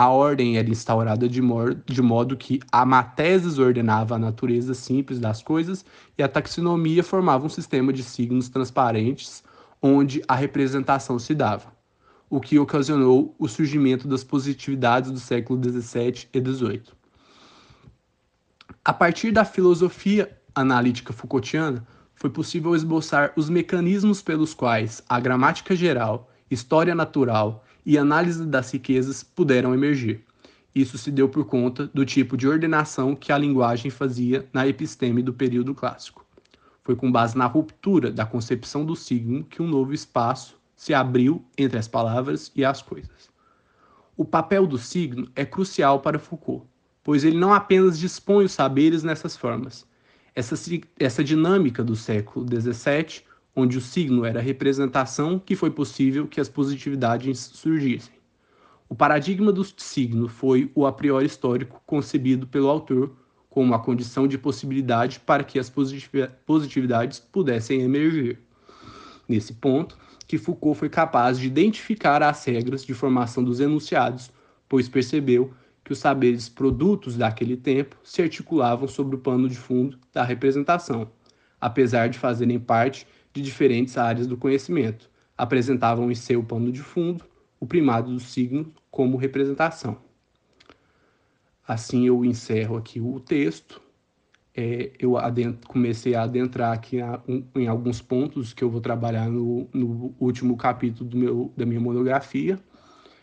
A 0.02 0.10
ordem 0.10 0.58
era 0.58 0.68
instaurada 0.68 1.30
de, 1.30 1.40
de 1.86 2.02
modo 2.02 2.36
que 2.36 2.60
a 2.72 2.84
mateses 2.84 3.60
ordenava 3.60 4.16
a 4.16 4.18
natureza 4.18 4.74
simples 4.74 5.20
das 5.20 5.44
coisas 5.44 5.86
e 6.18 6.24
a 6.24 6.28
taxonomia 6.28 7.04
formava 7.04 7.46
um 7.46 7.50
sistema 7.50 7.94
de 7.94 8.02
signos 8.02 8.50
transparentes 8.50 9.44
onde 9.80 10.24
a 10.28 10.34
representação 10.34 11.20
se 11.20 11.36
dava, 11.36 11.72
o 12.32 12.42
que 12.42 12.58
ocasionou 12.58 13.36
o 13.38 13.48
surgimento 13.48 14.08
das 14.08 14.24
positividades 14.24 15.12
do 15.12 15.20
século 15.20 15.62
XVII 15.64 16.28
e 16.34 16.42
XVIII. 16.42 16.84
A 18.84 18.94
partir 18.94 19.30
da 19.30 19.46
filosofia 19.46 20.36
analítica 20.56 21.14
Foucaultiana, 21.14 21.86
foi 22.16 22.32
possível 22.32 22.76
esboçar 22.76 23.34
os 23.36 23.52
mecanismos 23.52 24.20
pelos 24.20 24.56
quais 24.56 25.04
a 25.08 25.20
gramática 25.20 25.76
geral, 25.76 26.28
história 26.50 26.96
natural 26.96 27.64
e 27.86 27.98
análise 27.98 28.46
das 28.46 28.72
riquezas 28.72 29.24
puderam 29.24 29.74
emergir. 29.74 30.24
Isso 30.74 30.98
se 30.98 31.12
deu 31.12 31.28
por 31.28 31.46
conta 31.46 31.88
do 31.94 32.06
tipo 32.06 32.38
de 32.38 32.48
ordenação 32.48 33.16
que 33.16 33.32
a 33.32 33.38
linguagem 33.38 33.92
fazia 33.92 34.48
na 34.54 34.68
episteme 34.68 35.22
do 35.22 35.34
período 35.34 35.76
clássico. 35.76 36.26
Foi 36.84 36.96
com 36.96 37.12
base 37.12 37.38
na 37.38 37.46
ruptura 37.46 38.12
da 38.12 38.26
concepção 38.26 38.86
do 38.86 38.96
signo 38.96 39.44
que 39.44 39.62
um 39.62 39.68
novo 39.68 39.94
espaço 39.94 40.60
se 40.76 40.94
abriu 40.94 41.46
entre 41.58 41.78
as 41.78 41.88
palavras 41.88 42.52
e 42.56 42.66
as 42.66 42.82
coisas. 42.82 43.30
O 44.16 44.26
papel 44.26 44.66
do 44.66 44.78
signo 44.78 45.30
é 45.36 45.46
crucial 45.46 46.00
para 46.00 46.20
Foucault, 46.20 46.66
pois 47.04 47.24
ele 47.24 47.38
não 47.38 47.54
apenas 47.54 48.00
dispõe 48.00 48.46
os 48.46 48.52
saberes 48.52 49.04
nessas 49.04 49.36
formas. 49.36 49.86
Essa, 50.34 50.56
essa 50.98 51.24
dinâmica 51.24 51.84
do 51.84 51.96
século 51.96 52.46
XVII 52.48 53.24
onde 53.56 53.78
o 53.78 53.82
signo 53.82 54.26
era 54.26 54.40
a 54.40 54.44
representação 54.44 55.38
que 55.38 55.56
foi 55.56 55.72
possível 55.72 56.28
que 56.28 56.40
as 56.40 56.50
positividades 56.50 57.40
surgissem. 57.40 58.14
O 58.88 58.96
paradigma 58.96 59.52
do 59.52 59.64
signo 59.64 60.28
foi 60.28 60.72
o 60.76 60.86
a 60.86 60.92
priori 60.92 61.26
histórico 61.26 61.82
concebido 61.86 62.46
pelo 62.48 62.70
autor 62.70 63.16
como 63.50 63.68
uma 63.68 63.80
condição 63.80 64.28
de 64.28 64.38
possibilidade 64.38 65.20
para 65.20 65.44
que 65.44 65.60
as 65.60 65.70
positividades 65.70 67.20
pudessem 67.20 67.82
emergir. 67.82 68.40
Nesse 69.28 69.54
ponto, 69.54 69.98
que 70.28 70.38
Foucault 70.38 70.80
foi 70.80 70.90
capaz 70.90 71.38
de 71.38 71.48
identificar 71.48 72.24
as 72.24 72.44
regras 72.46 72.86
de 72.86 72.94
formação 72.94 73.44
dos 73.44 73.60
enunciados, 73.60 74.32
pois 74.68 74.88
percebeu 74.88 75.54
que 75.84 75.92
os 75.92 76.00
saberes 76.00 76.48
produtos 76.48 77.18
daquele 77.18 77.58
tempo 77.58 77.98
se 78.04 78.22
articulavam 78.22 78.88
sobre 78.88 79.16
o 79.16 79.20
pano 79.20 79.50
de 79.50 79.58
fundo 79.58 79.98
da 80.14 80.24
representação, 80.24 81.12
apesar 81.60 82.08
de 82.08 82.18
fazerem 82.18 82.60
parte 82.60 83.06
de 83.34 83.42
diferentes 83.42 83.98
áreas 83.98 84.28
do 84.28 84.38
conhecimento. 84.38 85.10
Apresentavam 85.38 86.12
em 86.12 86.16
seu 86.16 86.44
pano 86.44 86.72
de 86.72 86.82
fundo 86.82 87.26
o 87.60 87.66
primado 87.66 88.12
do 88.12 88.20
signo 88.20 88.74
como 88.90 89.18
representação. 89.18 89.98
Assim 91.68 92.08
eu 92.08 92.26
encerro 92.26 92.76
aqui 92.76 93.00
o 93.00 93.20
texto. 93.20 93.82
É, 94.54 94.92
eu 95.00 95.14
comecei 95.68 96.14
a 96.14 96.24
adentrar 96.24 96.74
aqui 96.74 97.00
a, 97.00 97.22
um, 97.28 97.46
em 97.56 97.68
alguns 97.68 98.02
pontos 98.02 98.52
que 98.52 98.64
eu 98.64 98.70
vou 98.70 98.82
trabalhar 98.82 99.30
no, 99.30 99.70
no 99.74 100.14
último 100.20 100.58
capítulo 100.58 101.10
meu, 101.16 101.54
da 101.56 101.66
minha 101.66 101.80
monografia, 101.80 102.60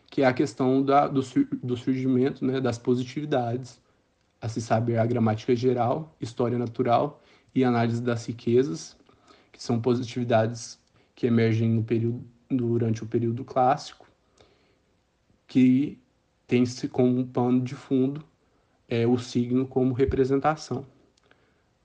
que 0.06 0.22
é 0.22 0.26
a 0.26 0.32
questão 0.32 0.82
da, 0.82 1.06
do, 1.06 1.20
do 1.62 1.76
surgimento 1.76 2.44
né, 2.46 2.60
das 2.60 2.78
positividades, 2.78 3.78
a 4.40 4.48
se 4.48 4.62
saber 4.62 4.98
a 4.98 5.04
gramática 5.04 5.54
geral, 5.54 6.16
história 6.18 6.56
natural 6.56 7.20
e 7.54 7.62
análise 7.62 8.00
das 8.00 8.24
riquezas, 8.24 8.96
que 9.58 9.64
são 9.64 9.80
positividades 9.80 10.78
que 11.16 11.26
emergem 11.26 11.68
no 11.68 11.82
período, 11.82 12.24
durante 12.48 13.02
o 13.02 13.06
período 13.06 13.44
clássico, 13.44 14.08
que 15.48 15.98
tem-se 16.46 16.86
como 16.86 17.26
pano 17.26 17.60
de 17.60 17.74
fundo 17.74 18.24
é, 18.88 19.04
o 19.04 19.18
signo 19.18 19.66
como 19.66 19.92
representação. 19.92 20.86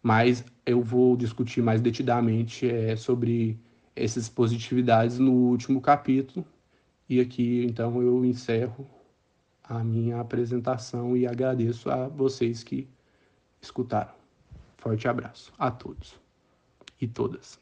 Mas 0.04 0.46
eu 0.68 0.84
vou 0.84 1.18
discutir 1.18 1.64
mais 1.64 1.82
detidamente 1.82 2.70
é, 2.70 2.96
sobre 2.96 3.60
essas 3.96 4.30
positividades 4.30 5.18
no 5.18 5.32
último 5.32 5.82
capítulo. 5.82 6.46
E 7.10 7.20
aqui, 7.20 7.66
então, 7.68 8.04
eu 8.04 8.24
encerro 8.24 8.88
a 9.64 9.84
minha 9.84 10.20
apresentação 10.20 11.18
e 11.18 11.26
agradeço 11.26 11.90
a 11.90 12.08
vocês 12.08 12.64
que 12.64 12.88
escutaram. 13.60 14.14
Forte 14.78 15.08
abraço 15.08 15.52
a 15.58 15.72
todos 15.72 16.23
e 17.04 17.08
todas. 17.08 17.60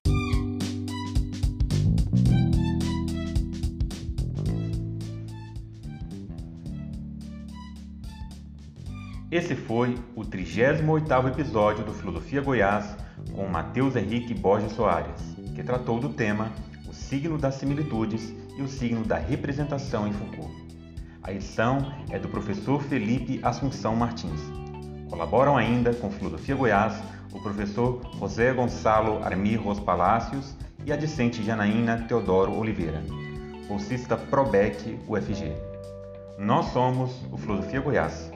Esse 9.31 9.55
foi 9.55 9.97
o 10.13 10.21
38º 10.21 11.29
episódio 11.29 11.85
do 11.85 11.93
Filosofia 11.93 12.41
Goiás 12.41 12.97
com 13.33 13.47
Matheus 13.47 13.95
Henrique 13.95 14.33
Borges 14.33 14.73
Soares, 14.73 15.21
que 15.55 15.63
tratou 15.63 15.99
do 15.99 16.09
tema 16.09 16.51
o 16.87 16.93
signo 16.93 17.37
das 17.37 17.55
similitudes 17.55 18.33
e 18.57 18.61
o 18.61 18.67
signo 18.67 19.05
da 19.05 19.17
representação 19.17 20.05
em 20.07 20.11
Foucault. 20.11 20.53
A 21.23 21.31
edição 21.31 21.93
é 22.09 22.19
do 22.19 22.27
professor 22.27 22.81
Felipe 22.83 23.39
Assunção 23.41 23.95
Martins. 23.95 24.60
Colaboram 25.11 25.57
ainda 25.57 25.93
com 25.93 26.09
Filosofia 26.09 26.55
Goiás 26.55 26.93
o 27.33 27.41
professor 27.41 28.01
José 28.17 28.53
Gonçalo 28.53 29.21
Armirros 29.21 29.77
Palácios 29.77 30.55
e 30.85 30.91
a 30.91 30.95
discente 30.95 31.43
Janaína 31.43 32.05
Teodoro 32.07 32.57
Oliveira, 32.57 33.03
bolsista 33.67 34.15
ProBec 34.15 34.97
UFG. 35.09 35.51
Nós 36.39 36.67
somos 36.67 37.11
o 37.29 37.35
Filosofia 37.35 37.81
Goiás, 37.81 38.31